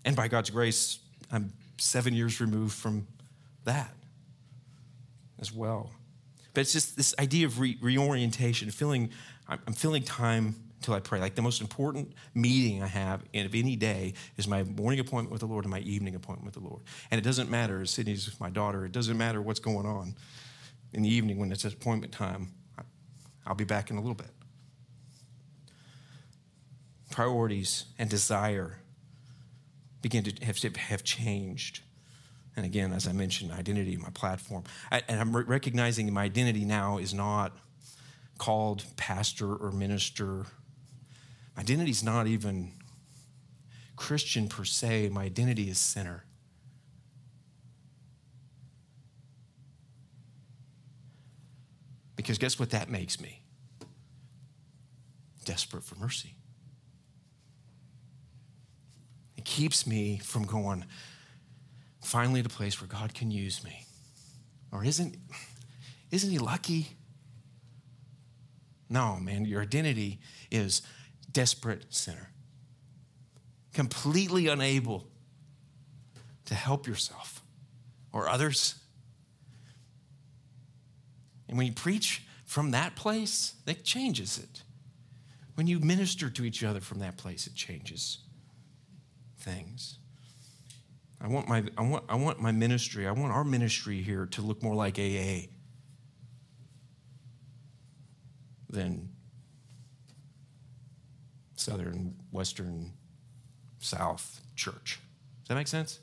And 0.05 0.15
by 0.15 0.29
God's 0.29 0.51
grace, 0.51 0.99
I'm 1.33 1.53
seven 1.79 2.13
years 2.13 2.41
removed 2.41 2.75
from 2.75 3.07
that 3.65 3.91
as 5.41 5.53
well. 5.53 5.91
But 6.53 6.63
it's 6.63 6.73
just 6.73 6.97
this 6.97 7.15
idea 7.19 7.47
of 7.47 7.59
re- 7.59 7.79
reorientation, 7.81 8.71
feeling, 8.71 9.11
I'm 9.49 9.73
feeling 9.73 10.03
time 10.03 10.55
until 10.77 10.95
I 10.95 11.01
pray. 11.01 11.21
Like 11.21 11.35
the 11.35 11.43
most 11.43 11.63
important 11.63 12.13
meeting 12.35 12.83
I 12.83 12.87
have 12.87 13.23
of 13.23 13.55
any 13.55 13.77
day 13.77 14.13
is 14.37 14.47
my 14.47 14.63
morning 14.63 15.01
appointment 15.01 15.33
with 15.33 15.41
the 15.41 15.47
Lord 15.47 15.65
and 15.65 15.71
my 15.71 15.81
evening 15.81 16.15
appointment 16.15 16.45
with 16.45 16.63
the 16.63 16.69
Lord. 16.69 16.83
And 17.11 17.19
it 17.19 17.25
doesn't 17.25 17.51
matter, 17.51 17.85
Sydney's 17.87 18.27
with 18.27 18.39
my 18.41 18.51
daughter, 18.51 18.85
it 18.85 18.93
doesn't 18.93 19.17
matter 19.17 19.41
what's 19.41 19.61
going 19.61 19.87
on 19.87 20.15
in 20.95 21.03
the 21.03 21.09
evening 21.09 21.39
when 21.39 21.53
it's 21.53 21.65
appointment 21.65 22.13
time. 22.13 22.53
I'll 23.47 23.55
be 23.55 23.65
back 23.65 23.91
in 23.91 23.97
a 23.97 24.01
little 24.01 24.15
bit. 24.15 24.31
Priorities 27.11 27.85
and 27.99 28.09
desire 28.09 28.79
begin 30.01 30.25
to 30.25 30.45
have, 30.45 30.59
have 30.77 31.05
changed. 31.05 31.81
And 32.57 32.65
again, 32.65 32.93
as 32.93 33.07
I 33.07 33.13
mentioned, 33.13 33.53
identity, 33.53 33.97
my 33.97 34.11
platform. 34.11 34.65
I, 34.91 35.03
and 35.09 35.21
I'm 35.21 35.37
re- 35.37 35.45
recognizing 35.45 36.13
my 36.13 36.25
identity 36.25 36.65
now 36.65 36.99
is 36.99 37.13
not 37.13 37.53
called 38.39 38.85
pastor 38.97 39.55
or 39.55 39.73
minister. 39.73 40.47
My 41.57 41.63
identity 41.63 41.91
is 41.91 42.03
not 42.03 42.27
even 42.27 42.73
Christian 43.97 44.49
per 44.49 44.65
se. 44.65 45.09
My 45.11 45.25
identity 45.25 45.69
is 45.69 45.79
sinner. 45.79 46.25
Because 52.17 52.39
guess 52.39 52.59
what 52.59 52.71
that 52.71 52.89
makes 52.89 53.21
me? 53.21 53.43
Desperate 55.45 55.83
for 55.83 55.97
mercy. 55.97 56.37
It 59.37 59.45
keeps 59.45 59.87
me 59.87 60.19
from 60.19 60.45
going 60.45 60.85
finally 62.03 62.43
to 62.43 62.47
a 62.47 62.51
place 62.51 62.81
where 62.81 62.89
God 62.89 63.15
can 63.15 63.31
use 63.31 63.65
me. 63.65 63.85
Or 64.71 64.85
isn't, 64.85 65.17
isn't 66.11 66.31
he 66.31 66.39
lucky? 66.39 66.97
No, 68.89 69.17
man, 69.17 69.45
your 69.45 69.63
identity 69.63 70.21
is 70.51 70.83
desperate 71.31 71.87
sinner, 71.89 72.31
completely 73.73 74.47
unable 74.47 75.09
to 76.45 76.55
help 76.55 76.87
yourself 76.87 77.43
or 78.13 78.29
others. 78.29 78.77
And 81.49 81.59
when 81.59 81.67
you 81.67 81.73
preach 81.73 82.23
from 82.45 82.71
that 82.73 82.97
place, 82.97 83.55
that 83.67 83.85
changes 83.85 84.39
it. 84.39 84.63
When 85.55 85.67
you 85.67 85.79
minister 85.79 86.31
to 86.31 86.45
each 86.45 86.65
other 86.65 86.81
from 86.81 86.99
that 87.01 87.17
place, 87.17 87.47
it 87.47 87.55
changes 87.55 88.19
things. 89.39 89.99
I 91.21 91.29
want 91.29 91.49
my, 91.49 91.65
I 91.79 91.83
want, 91.83 92.05
I 92.09 92.17
want 92.17 92.41
my 92.41 92.53
ministry, 92.53 93.07
I 93.07 93.13
want 93.13 93.33
our 93.33 93.45
ministry 93.45 94.03
here 94.03 94.27
to 94.27 94.43
look 94.43 94.63
more 94.63 94.75
like 94.75 94.99
AA 94.99 95.49
than 98.69 99.09
Southern, 101.57 102.17
Western, 102.31 102.93
South 103.79 104.41
Church. 104.57 105.01
Does 105.43 105.49
that 105.49 105.55
make 105.55 105.69
sense? 105.69 106.01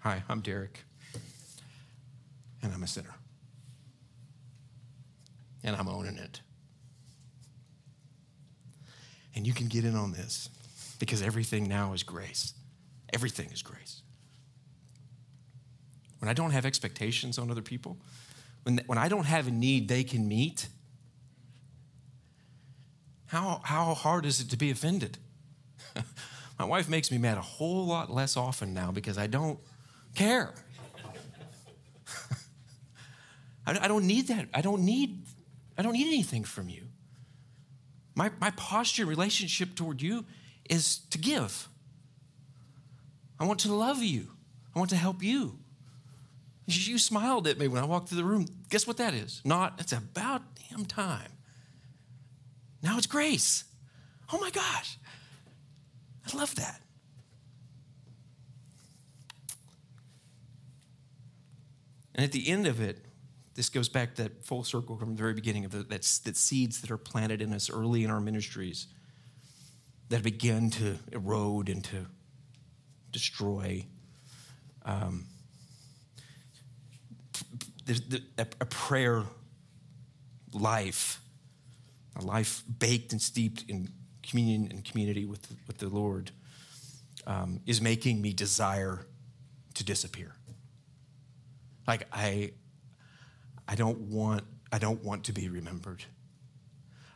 Hi, 0.00 0.22
I'm 0.28 0.40
Derek, 0.40 0.84
and 2.62 2.72
I'm 2.72 2.82
a 2.82 2.86
sinner. 2.86 3.14
And 5.64 5.76
I'm 5.76 5.88
owning 5.88 6.18
it. 6.18 6.40
And 9.34 9.46
you 9.46 9.54
can 9.54 9.68
get 9.68 9.84
in 9.84 9.94
on 9.94 10.12
this 10.12 10.50
because 10.98 11.22
everything 11.22 11.68
now 11.68 11.92
is 11.92 12.02
grace. 12.02 12.54
Everything 13.12 13.50
is 13.50 13.62
grace. 13.62 14.02
When 16.18 16.28
I 16.28 16.32
don't 16.34 16.50
have 16.50 16.64
expectations 16.64 17.38
on 17.38 17.50
other 17.50 17.62
people, 17.62 17.96
when, 18.62 18.80
when 18.86 18.98
I 18.98 19.08
don't 19.08 19.24
have 19.24 19.48
a 19.48 19.50
need 19.50 19.88
they 19.88 20.04
can 20.04 20.28
meet, 20.28 20.68
how, 23.26 23.60
how 23.64 23.94
hard 23.94 24.26
is 24.26 24.40
it 24.40 24.50
to 24.50 24.56
be 24.56 24.70
offended? 24.70 25.18
My 26.58 26.64
wife 26.64 26.88
makes 26.88 27.10
me 27.10 27.18
mad 27.18 27.38
a 27.38 27.42
whole 27.42 27.86
lot 27.86 28.12
less 28.12 28.36
often 28.36 28.72
now 28.74 28.92
because 28.92 29.18
I 29.18 29.26
don't 29.26 29.58
care. 30.14 30.54
I, 33.66 33.88
don't 33.88 34.06
need 34.06 34.28
that. 34.28 34.48
I 34.54 34.60
don't 34.60 34.84
need, 34.84 35.22
I 35.76 35.82
don't 35.82 35.92
need 35.92 36.06
anything 36.06 36.44
from 36.44 36.68
you. 36.68 36.84
My, 38.14 38.30
my 38.40 38.50
posture 38.50 39.06
relationship 39.06 39.74
toward 39.74 40.02
you 40.02 40.24
is 40.68 40.98
to 41.10 41.18
give. 41.18 41.68
I 43.40 43.46
want 43.46 43.60
to 43.60 43.72
love 43.72 44.02
you. 44.02 44.28
I 44.74 44.78
want 44.78 44.90
to 44.90 44.96
help 44.96 45.22
you. 45.22 45.58
You 46.66 46.98
smiled 46.98 47.46
at 47.48 47.58
me 47.58 47.68
when 47.68 47.82
I 47.82 47.86
walked 47.86 48.08
through 48.08 48.18
the 48.18 48.24
room. 48.24 48.46
Guess 48.70 48.86
what 48.86 48.98
that 48.98 49.14
is? 49.14 49.42
Not, 49.44 49.74
it's 49.78 49.92
about 49.92 50.42
damn 50.70 50.84
time. 50.84 51.32
Now 52.82 52.98
it's 52.98 53.06
grace. 53.06 53.64
Oh 54.32 54.38
my 54.38 54.50
gosh. 54.50 54.98
I 56.32 56.36
love 56.36 56.54
that. 56.54 56.80
And 62.14 62.24
at 62.24 62.32
the 62.32 62.48
end 62.48 62.66
of 62.66 62.80
it, 62.80 63.04
this 63.54 63.68
goes 63.68 63.88
back 63.88 64.14
to 64.14 64.24
that 64.24 64.44
full 64.44 64.64
circle 64.64 64.96
from 64.96 65.10
the 65.10 65.18
very 65.18 65.34
beginning 65.34 65.64
of 65.64 65.72
the, 65.72 65.78
that, 65.78 66.02
that 66.24 66.36
seeds 66.36 66.80
that 66.80 66.90
are 66.90 66.96
planted 66.96 67.42
in 67.42 67.52
us 67.52 67.70
early 67.70 68.04
in 68.04 68.10
our 68.10 68.20
ministries 68.20 68.86
that 70.08 70.22
begin 70.22 70.70
to 70.70 70.98
erode 71.12 71.68
and 71.68 71.84
to 71.84 72.06
destroy. 73.10 73.84
Um, 74.84 75.26
the, 77.86 78.22
a, 78.38 78.46
a 78.60 78.66
prayer 78.66 79.24
life 80.52 81.22
a 82.16 82.22
life 82.24 82.62
baked 82.78 83.12
and 83.12 83.20
steeped 83.20 83.64
in 83.68 83.88
communion 84.22 84.68
and 84.70 84.84
community 84.84 85.24
with, 85.24 85.54
with 85.66 85.78
the 85.78 85.88
Lord, 85.88 86.30
um, 87.26 87.60
is 87.66 87.80
making 87.80 88.20
me 88.20 88.32
desire 88.32 89.06
to 89.74 89.84
disappear. 89.84 90.34
Like 91.86 92.06
I, 92.12 92.52
I 93.68 93.74
don't 93.74 93.98
want, 93.98 94.44
I 94.70 94.78
don't 94.78 95.02
want 95.02 95.24
to 95.24 95.32
be 95.32 95.48
remembered. 95.48 96.04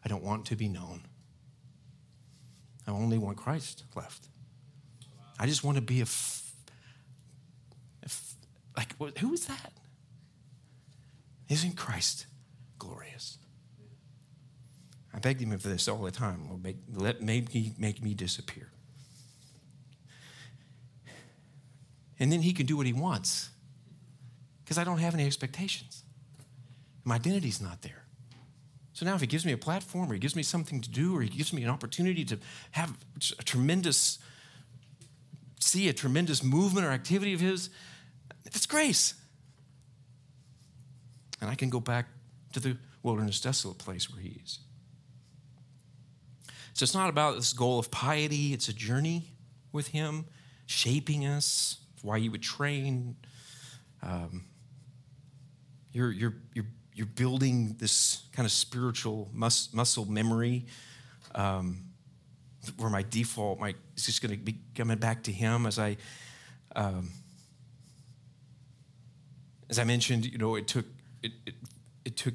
I 0.05 0.09
don't 0.09 0.23
want 0.23 0.47
to 0.47 0.57
be 0.57 0.69
known. 0.69 1.03
I 2.87 2.93
only 2.93 3.19
want 3.19 3.37
Christ 3.37 3.85
left. 3.95 4.29
I 5.39 5.47
just 5.47 5.65
want 5.65 5.77
to 5.77 5.83
be 5.83 6.01
a, 6.01 6.05
f- 6.05 6.53
a 8.03 8.07
f- 8.07 8.35
like 8.77 9.19
who 9.19 9.33
is 9.33 9.47
that? 9.47 9.73
Isn't 11.49 11.77
Christ 11.77 12.27
glorious? 12.79 13.39
I 15.13 15.19
begged 15.19 15.41
him 15.41 15.57
for 15.59 15.69
this 15.69 15.89
all 15.89 16.03
the 16.03 16.11
time. 16.11 16.49
Lord, 16.49 16.63
make, 16.63 16.77
let, 16.93 17.23
make, 17.23 17.55
me, 17.55 17.73
make 17.79 18.03
me 18.03 18.15
disappear. 18.15 18.69
And 22.19 22.31
then 22.31 22.43
he 22.43 22.53
can 22.53 22.67
do 22.67 22.77
what 22.77 22.87
he 22.87 22.93
wants 22.93 23.51
because 24.63 24.79
I 24.79 24.85
don't 24.85 24.99
have 24.99 25.15
any 25.15 25.27
expectations. 25.27 26.03
My 27.07 27.15
identity's 27.15 27.63
not 27.63 27.81
there. 27.81 28.05
So 28.93 29.07
now, 29.07 29.15
if 29.15 29.21
he 29.21 29.27
gives 29.27 29.47
me 29.47 29.53
a 29.53 29.59
platform 29.59 30.11
or 30.11 30.15
he 30.15 30.21
gives 30.21 30.37
me 30.37 30.43
something 30.43 30.81
to 30.81 30.91
do 30.91 31.17
or 31.17 31.23
he 31.23 31.29
gives 31.29 31.53
me 31.53 31.63
an 31.63 31.71
opportunity 31.71 32.25
to 32.27 32.39
have 32.73 32.97
a 33.39 33.43
tremendous, 33.43 34.19
see 35.61 35.89
a 35.89 35.93
tremendous 35.93 36.43
movement 36.43 36.87
or 36.87 36.91
activity 36.91 37.33
of 37.33 37.41
his, 37.41 37.71
that's 38.45 38.67
grace. 38.67 39.15
And 41.41 41.49
I 41.49 41.55
can 41.55 41.71
go 41.71 41.81
back 41.81 42.07
to 42.55 42.61
the 42.61 42.77
wilderness 43.03 43.41
desolate 43.41 43.79
place 43.79 44.11
where 44.11 44.21
he 44.21 44.41
is. 44.43 44.59
So 46.77 46.83
it's 46.83 46.95
not 46.95 47.09
about 47.09 47.37
this 47.37 47.55
goal 47.55 47.79
of 47.79 47.91
piety, 47.91 48.53
it's 48.53 48.69
a 48.69 48.73
journey 48.75 49.31
with 49.73 49.89
Him, 49.89 50.27
shaping 50.67 51.25
us, 51.25 51.79
why 52.03 52.19
you 52.19 52.31
would 52.31 52.43
train. 52.43 53.17
Um, 54.03 54.45
you're, 55.93 56.13
you're, 56.13 56.35
you're, 56.53 56.67
you're 56.97 57.07
building 57.07 57.77
this 57.79 58.23
kind 58.33 58.47
of 58.47 58.51
spiritual 58.51 59.29
mus- 59.35 59.69
muscle 59.75 60.07
memory 60.07 60.65
um, 61.35 61.85
where 62.79 62.89
my 62.89 63.05
default 63.11 63.61
my, 63.61 63.75
is 63.97 64.07
just 64.07 64.23
going 64.23 64.31
to 64.31 64.43
be 64.43 64.57
coming 64.75 64.97
back 64.97 65.23
to 65.25 65.33
Him 65.33 65.67
as 65.67 65.79
I. 65.79 65.99
Um, 66.75 67.11
as 69.69 69.79
I 69.79 69.85
mentioned, 69.85 70.25
you 70.27 70.39
know, 70.39 70.55
it 70.55 70.69
took 70.69 70.87
it, 71.23 71.33
it, 71.45 71.55
it 72.05 72.17
took 72.17 72.35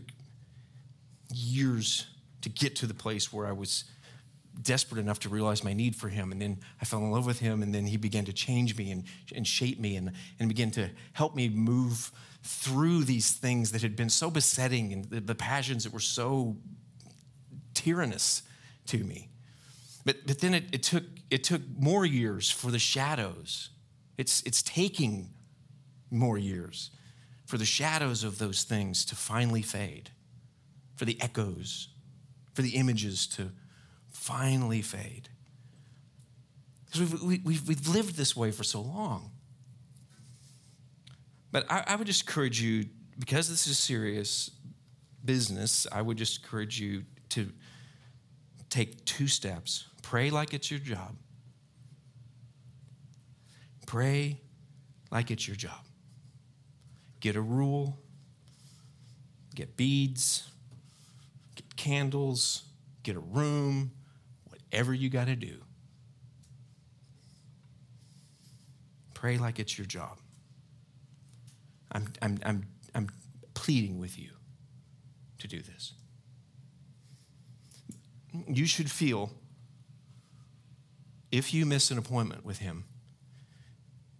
years 1.33 2.05
to 2.41 2.49
get 2.49 2.75
to 2.77 2.87
the 2.87 2.93
place 2.93 3.31
where 3.31 3.47
I 3.47 3.53
was 3.53 3.85
desperate 4.61 4.99
enough 4.99 5.19
to 5.19 5.29
realize 5.29 5.63
my 5.63 5.73
need 5.73 5.95
for 5.95 6.09
him. 6.09 6.31
And 6.31 6.41
then 6.41 6.59
I 6.81 6.85
fell 6.85 6.99
in 6.99 7.11
love 7.11 7.25
with 7.25 7.39
him, 7.39 7.63
and 7.63 7.73
then 7.73 7.85
he 7.85 7.97
began 7.97 8.25
to 8.25 8.33
change 8.33 8.77
me 8.77 8.91
and, 8.91 9.03
and 9.35 9.45
shape 9.45 9.79
me 9.79 9.95
and, 9.95 10.11
and 10.39 10.47
begin 10.47 10.71
to 10.71 10.89
help 11.13 11.35
me 11.35 11.49
move 11.49 12.11
through 12.43 13.03
these 13.03 13.31
things 13.31 13.71
that 13.71 13.81
had 13.81 13.95
been 13.95 14.09
so 14.09 14.31
besetting 14.31 14.93
and 14.93 15.05
the, 15.05 15.19
the 15.19 15.35
passions 15.35 15.83
that 15.83 15.93
were 15.93 15.99
so 15.99 16.57
tyrannous 17.73 18.43
to 18.87 18.97
me. 18.97 19.29
But, 20.05 20.25
but 20.25 20.39
then 20.39 20.53
it, 20.53 20.65
it, 20.71 20.83
took, 20.83 21.03
it 21.29 21.43
took 21.43 21.61
more 21.77 22.05
years 22.05 22.49
for 22.49 22.71
the 22.71 22.79
shadows. 22.79 23.69
It's, 24.17 24.41
it's 24.43 24.63
taking 24.63 25.29
more 26.09 26.37
years 26.37 26.89
for 27.45 27.57
the 27.57 27.65
shadows 27.65 28.23
of 28.23 28.37
those 28.37 28.63
things 28.63 29.05
to 29.05 29.15
finally 29.15 29.61
fade, 29.61 30.09
for 30.95 31.05
the 31.05 31.21
echoes, 31.21 31.89
for 32.53 32.61
the 32.61 32.75
images 32.75 33.27
to 33.27 33.51
finally 34.21 34.83
fade. 34.83 35.29
Because 36.85 37.11
we've, 37.23 37.43
we've, 37.43 37.67
we've 37.67 37.87
lived 37.87 38.15
this 38.15 38.35
way 38.35 38.51
for 38.51 38.63
so 38.63 38.79
long. 38.79 39.31
But 41.51 41.65
I, 41.71 41.83
I 41.87 41.95
would 41.95 42.05
just 42.05 42.21
encourage 42.21 42.61
you, 42.61 42.85
because 43.17 43.49
this 43.49 43.65
is 43.65 43.79
serious 43.79 44.51
business, 45.25 45.87
I 45.91 46.03
would 46.03 46.17
just 46.17 46.43
encourage 46.43 46.79
you 46.79 47.03
to 47.29 47.51
take 48.69 49.03
two 49.05 49.27
steps. 49.27 49.87
Pray 50.03 50.29
like 50.29 50.53
it's 50.53 50.69
your 50.69 50.79
job. 50.79 51.15
Pray 53.87 54.39
like 55.09 55.31
it's 55.31 55.47
your 55.47 55.57
job. 55.57 55.83
Get 57.21 57.35
a 57.35 57.41
rule, 57.41 57.97
get 59.55 59.75
beads, 59.75 60.47
get 61.55 61.75
candles, 61.75 62.63
get 63.01 63.15
a 63.15 63.19
room, 63.19 63.91
whatever 64.71 64.93
you 64.93 65.09
got 65.09 65.27
to 65.27 65.35
do. 65.35 65.57
Pray 69.13 69.37
like 69.37 69.59
it's 69.59 69.77
your 69.77 69.85
job. 69.85 70.17
I'm, 71.91 72.07
I'm, 72.21 72.39
I'm, 72.45 72.67
I'm 72.95 73.09
pleading 73.53 73.99
with 73.99 74.17
you 74.17 74.29
to 75.39 75.47
do 75.47 75.61
this. 75.61 75.93
You 78.47 78.65
should 78.65 78.89
feel, 78.89 79.31
if 81.31 81.53
you 81.53 81.65
miss 81.65 81.91
an 81.91 81.97
appointment 81.97 82.45
with 82.45 82.59
Him, 82.59 82.85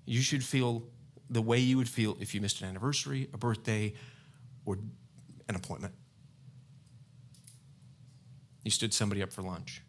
you 0.05 0.21
should 0.21 0.43
feel 0.43 0.83
the 1.29 1.41
way 1.41 1.59
you 1.59 1.77
would 1.77 1.87
feel 1.87 2.17
if 2.19 2.35
you 2.35 2.41
missed 2.41 2.61
an 2.61 2.67
anniversary, 2.67 3.29
a 3.33 3.37
birthday, 3.37 3.93
or 4.65 4.77
an 5.47 5.55
appointment. 5.55 5.93
You 8.63 8.71
stood 8.71 8.93
somebody 8.93 9.23
up 9.23 9.31
for 9.31 9.41
lunch. 9.41 9.81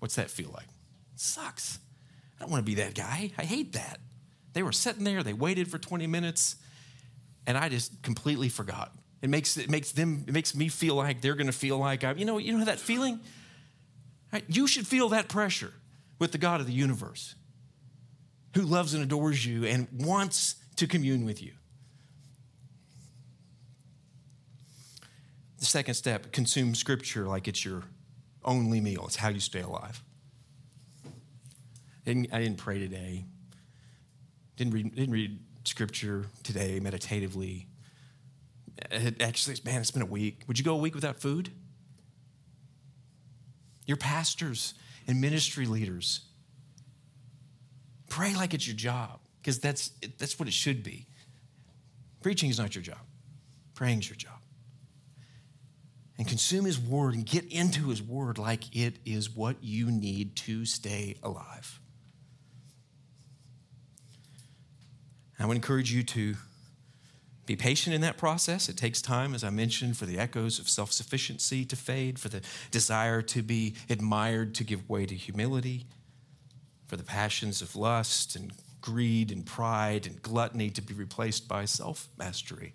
What's 0.00 0.16
that 0.16 0.30
feel 0.30 0.50
like? 0.52 0.66
It 1.14 1.20
sucks. 1.20 1.78
I 2.36 2.42
don't 2.42 2.50
want 2.50 2.64
to 2.64 2.70
be 2.70 2.76
that 2.76 2.94
guy. 2.94 3.30
I 3.38 3.44
hate 3.44 3.74
that. 3.74 4.00
They 4.52 4.62
were 4.62 4.72
sitting 4.72 5.04
there, 5.04 5.22
they 5.22 5.32
waited 5.32 5.68
for 5.68 5.78
20 5.78 6.08
minutes, 6.08 6.56
and 7.46 7.56
I 7.56 7.68
just 7.68 8.02
completely 8.02 8.48
forgot. 8.48 8.92
It 9.22 9.30
makes, 9.30 9.56
it 9.56 9.70
makes 9.70 9.92
them, 9.92 10.24
it 10.26 10.32
makes 10.32 10.54
me 10.54 10.68
feel 10.68 10.96
like 10.96 11.20
they're 11.20 11.34
gonna 11.36 11.52
feel 11.52 11.78
like 11.78 12.02
I, 12.02 12.12
you 12.14 12.24
know, 12.24 12.38
you 12.38 12.56
know 12.56 12.64
that 12.64 12.80
feeling? 12.80 13.20
You 14.48 14.66
should 14.66 14.86
feel 14.86 15.10
that 15.10 15.28
pressure 15.28 15.72
with 16.18 16.32
the 16.32 16.38
God 16.38 16.60
of 16.60 16.66
the 16.66 16.72
universe 16.72 17.34
who 18.54 18.62
loves 18.62 18.94
and 18.94 19.02
adores 19.02 19.44
you 19.44 19.64
and 19.64 19.86
wants 19.92 20.56
to 20.76 20.86
commune 20.86 21.24
with 21.24 21.42
you. 21.42 21.52
The 25.58 25.66
second 25.66 25.94
step 25.94 26.32
consume 26.32 26.74
scripture 26.74 27.26
like 27.26 27.46
it's 27.46 27.64
your 27.64 27.82
only 28.44 28.80
meal, 28.80 29.04
it's 29.06 29.16
how 29.16 29.28
you 29.28 29.40
stay 29.40 29.60
alive. 29.60 30.02
I 31.04 31.08
didn't, 32.04 32.32
I 32.32 32.40
didn't 32.40 32.58
pray 32.58 32.78
today, 32.78 33.24
didn't 34.56 34.72
read, 34.72 34.94
didn't 34.94 35.12
read 35.12 35.38
scripture 35.64 36.26
today 36.42 36.80
meditatively. 36.80 37.66
It 38.90 39.20
actually, 39.20 39.56
man, 39.64 39.80
it's 39.80 39.90
been 39.90 40.02
a 40.02 40.06
week. 40.06 40.42
Would 40.48 40.58
you 40.58 40.64
go 40.64 40.74
a 40.74 40.78
week 40.78 40.94
without 40.94 41.20
food? 41.20 41.50
Your 43.86 43.98
pastors 43.98 44.74
and 45.06 45.20
ministry 45.20 45.66
leaders 45.66 46.20
Pray 48.10 48.34
like 48.34 48.52
it's 48.52 48.66
your 48.66 48.76
job, 48.76 49.20
because 49.40 49.60
that's, 49.60 49.92
that's 50.18 50.38
what 50.38 50.48
it 50.48 50.52
should 50.52 50.82
be. 50.82 51.06
Preaching 52.20 52.50
is 52.50 52.58
not 52.58 52.74
your 52.74 52.82
job, 52.82 52.98
praying 53.74 54.00
is 54.00 54.08
your 54.10 54.16
job. 54.16 54.39
And 56.20 56.28
consume 56.28 56.66
His 56.66 56.78
Word 56.78 57.14
and 57.14 57.24
get 57.24 57.50
into 57.50 57.88
His 57.88 58.02
Word 58.02 58.36
like 58.36 58.76
it 58.76 58.98
is 59.06 59.30
what 59.30 59.56
you 59.62 59.90
need 59.90 60.36
to 60.36 60.66
stay 60.66 61.16
alive. 61.22 61.80
I 65.38 65.46
would 65.46 65.56
encourage 65.56 65.90
you 65.90 66.02
to 66.02 66.34
be 67.46 67.56
patient 67.56 67.94
in 67.94 68.02
that 68.02 68.18
process. 68.18 68.68
It 68.68 68.76
takes 68.76 69.00
time, 69.00 69.34
as 69.34 69.42
I 69.42 69.48
mentioned, 69.48 69.96
for 69.96 70.04
the 70.04 70.18
echoes 70.18 70.58
of 70.58 70.68
self 70.68 70.92
sufficiency 70.92 71.64
to 71.64 71.74
fade, 71.74 72.18
for 72.18 72.28
the 72.28 72.42
desire 72.70 73.22
to 73.22 73.40
be 73.40 73.76
admired 73.88 74.54
to 74.56 74.64
give 74.64 74.90
way 74.90 75.06
to 75.06 75.14
humility 75.14 75.86
for 76.86 76.98
the 76.98 77.02
passions 77.02 77.62
of 77.62 77.74
lust 77.74 78.36
and 78.36 78.52
greed 78.82 79.32
and 79.32 79.46
pride 79.46 80.06
and 80.06 80.20
gluttony 80.20 80.68
to 80.68 80.82
be 80.82 80.92
replaced 80.92 81.48
by 81.48 81.64
self 81.64 82.10
mastery. 82.18 82.74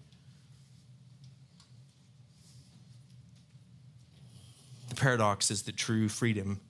The 4.95 5.01
paradox 5.01 5.51
is 5.51 5.63
that 5.63 5.75
true 5.75 6.07
freedom 6.07 6.61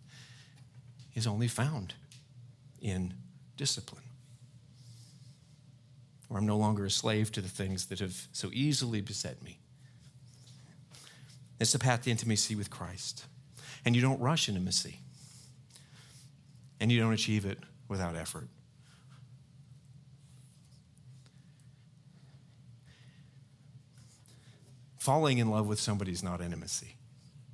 is 1.13 1.27
only 1.27 1.47
found 1.47 1.93
in 2.81 3.13
discipline, 3.55 4.01
where 6.27 6.39
I'm 6.39 6.47
no 6.47 6.57
longer 6.57 6.85
a 6.85 6.89
slave 6.89 7.31
to 7.33 7.41
the 7.41 7.47
things 7.47 7.85
that 7.85 7.99
have 7.99 8.27
so 8.31 8.49
easily 8.51 8.99
beset 8.99 9.43
me. 9.43 9.59
It's 11.59 11.73
the 11.73 11.77
path 11.77 12.05
to 12.05 12.09
intimacy 12.09 12.55
with 12.55 12.71
Christ. 12.71 13.25
And 13.85 13.95
you 13.95 14.01
don't 14.01 14.19
rush 14.19 14.49
intimacy 14.49 15.01
and 16.79 16.91
you 16.91 16.99
don't 16.99 17.13
achieve 17.13 17.45
it 17.45 17.59
without 17.87 18.15
effort. 18.15 18.47
Falling 24.97 25.37
in 25.37 25.51
love 25.51 25.67
with 25.67 25.79
somebody 25.79 26.11
is 26.11 26.23
not 26.23 26.41
intimacy. 26.41 26.95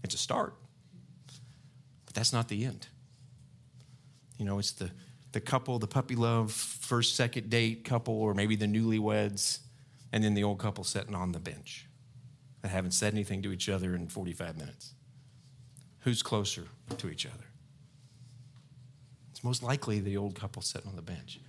It's 0.04 0.16
a 0.16 0.18
start, 0.18 0.56
but 2.12 2.20
that's 2.20 2.34
not 2.34 2.50
the 2.50 2.66
end. 2.66 2.88
You 4.38 4.44
know, 4.44 4.60
it's 4.60 4.74
the, 4.74 4.92
the 5.32 5.40
couple, 5.40 5.80
the 5.80 5.88
puppy 5.88 6.16
love, 6.16 6.52
first, 6.52 7.16
second 7.16 7.50
date 7.50 7.86
couple, 7.86 8.14
or 8.14 8.34
maybe 8.34 8.58
the 8.58 8.66
newlyweds, 8.66 9.60
and 10.12 10.22
then 10.22 10.34
the 10.34 10.44
old 10.44 10.60
couple 10.60 10.84
sitting 10.84 11.16
on 11.16 11.32
the 11.32 11.40
bench 11.40 11.88
that 12.62 12.68
haven't 12.68 12.92
said 12.92 13.14
anything 13.14 13.42
to 13.44 13.54
each 13.54 13.70
other 13.70 13.96
in 13.96 14.10
45 14.10 14.58
minutes. 14.58 14.94
Who's 16.00 16.22
closer 16.22 16.66
to 16.98 17.10
each 17.10 17.26
other? 17.26 17.46
It's 19.30 19.42
most 19.42 19.64
likely 19.64 20.02
the 20.02 20.18
old 20.18 20.36
couple 20.36 20.62
sitting 20.62 20.90
on 20.90 20.98
the 20.98 21.02
bench. 21.02 21.40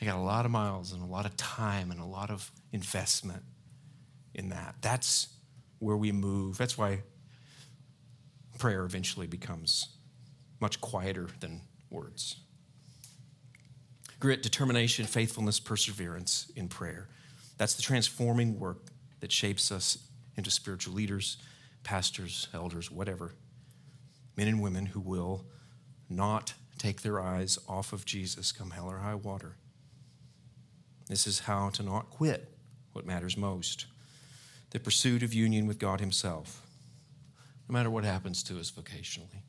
They 0.00 0.06
got 0.06 0.16
a 0.16 0.22
lot 0.22 0.46
of 0.46 0.50
miles 0.50 0.92
and 0.92 1.02
a 1.02 1.06
lot 1.06 1.26
of 1.26 1.36
time 1.36 1.90
and 1.90 2.00
a 2.00 2.06
lot 2.06 2.30
of 2.30 2.50
investment 2.72 3.42
in 4.34 4.48
that. 4.48 4.76
That's 4.80 5.28
where 5.78 5.96
we 5.96 6.10
move. 6.10 6.56
That's 6.56 6.78
why 6.78 7.00
prayer 8.58 8.84
eventually 8.84 9.26
becomes 9.26 9.95
much 10.60 10.80
quieter 10.80 11.28
than 11.40 11.62
words. 11.90 12.36
Grit, 14.18 14.42
determination, 14.42 15.04
faithfulness, 15.06 15.60
perseverance 15.60 16.50
in 16.56 16.68
prayer. 16.68 17.08
That's 17.58 17.74
the 17.74 17.82
transforming 17.82 18.58
work 18.58 18.78
that 19.20 19.32
shapes 19.32 19.70
us 19.70 19.98
into 20.36 20.50
spiritual 20.50 20.94
leaders, 20.94 21.36
pastors, 21.82 22.48
elders, 22.54 22.90
whatever. 22.90 23.32
Men 24.36 24.48
and 24.48 24.62
women 24.62 24.86
who 24.86 25.00
will 25.00 25.44
not 26.08 26.54
take 26.78 27.02
their 27.02 27.20
eyes 27.20 27.58
off 27.68 27.92
of 27.92 28.04
Jesus 28.04 28.52
come 28.52 28.70
hell 28.70 28.88
or 28.88 28.98
high 28.98 29.14
water. 29.14 29.56
This 31.08 31.26
is 31.26 31.40
how 31.40 31.70
to 31.70 31.82
not 31.82 32.10
quit 32.10 32.52
what 32.92 33.06
matters 33.06 33.36
most 33.36 33.86
the 34.70 34.80
pursuit 34.80 35.22
of 35.22 35.32
union 35.32 35.66
with 35.66 35.78
God 35.78 36.00
Himself, 36.00 36.60
no 37.68 37.72
matter 37.72 37.88
what 37.88 38.04
happens 38.04 38.42
to 38.42 38.58
us 38.58 38.70
vocationally. 38.70 39.42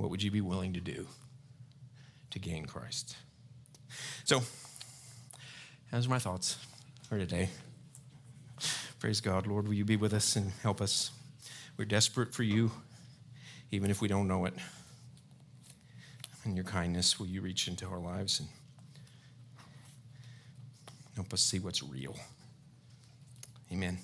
What 0.00 0.08
would 0.08 0.22
you 0.22 0.30
be 0.30 0.40
willing 0.40 0.72
to 0.72 0.80
do 0.80 1.06
to 2.30 2.38
gain 2.38 2.64
Christ? 2.64 3.18
So, 4.24 4.40
those 5.92 6.06
are 6.06 6.08
my 6.08 6.18
thoughts 6.18 6.56
for 7.06 7.18
today. 7.18 7.50
Praise 8.98 9.20
God. 9.20 9.46
Lord, 9.46 9.68
will 9.68 9.74
you 9.74 9.84
be 9.84 9.96
with 9.96 10.14
us 10.14 10.36
and 10.36 10.52
help 10.62 10.80
us? 10.80 11.10
We're 11.76 11.84
desperate 11.84 12.32
for 12.32 12.44
you, 12.44 12.70
even 13.70 13.90
if 13.90 14.00
we 14.00 14.08
don't 14.08 14.26
know 14.26 14.46
it. 14.46 14.54
In 16.46 16.56
your 16.56 16.64
kindness, 16.64 17.20
will 17.20 17.26
you 17.26 17.42
reach 17.42 17.68
into 17.68 17.86
our 17.86 18.00
lives 18.00 18.40
and 18.40 18.48
help 21.14 21.30
us 21.34 21.42
see 21.42 21.58
what's 21.58 21.82
real. 21.82 22.16
Amen. 23.70 23.98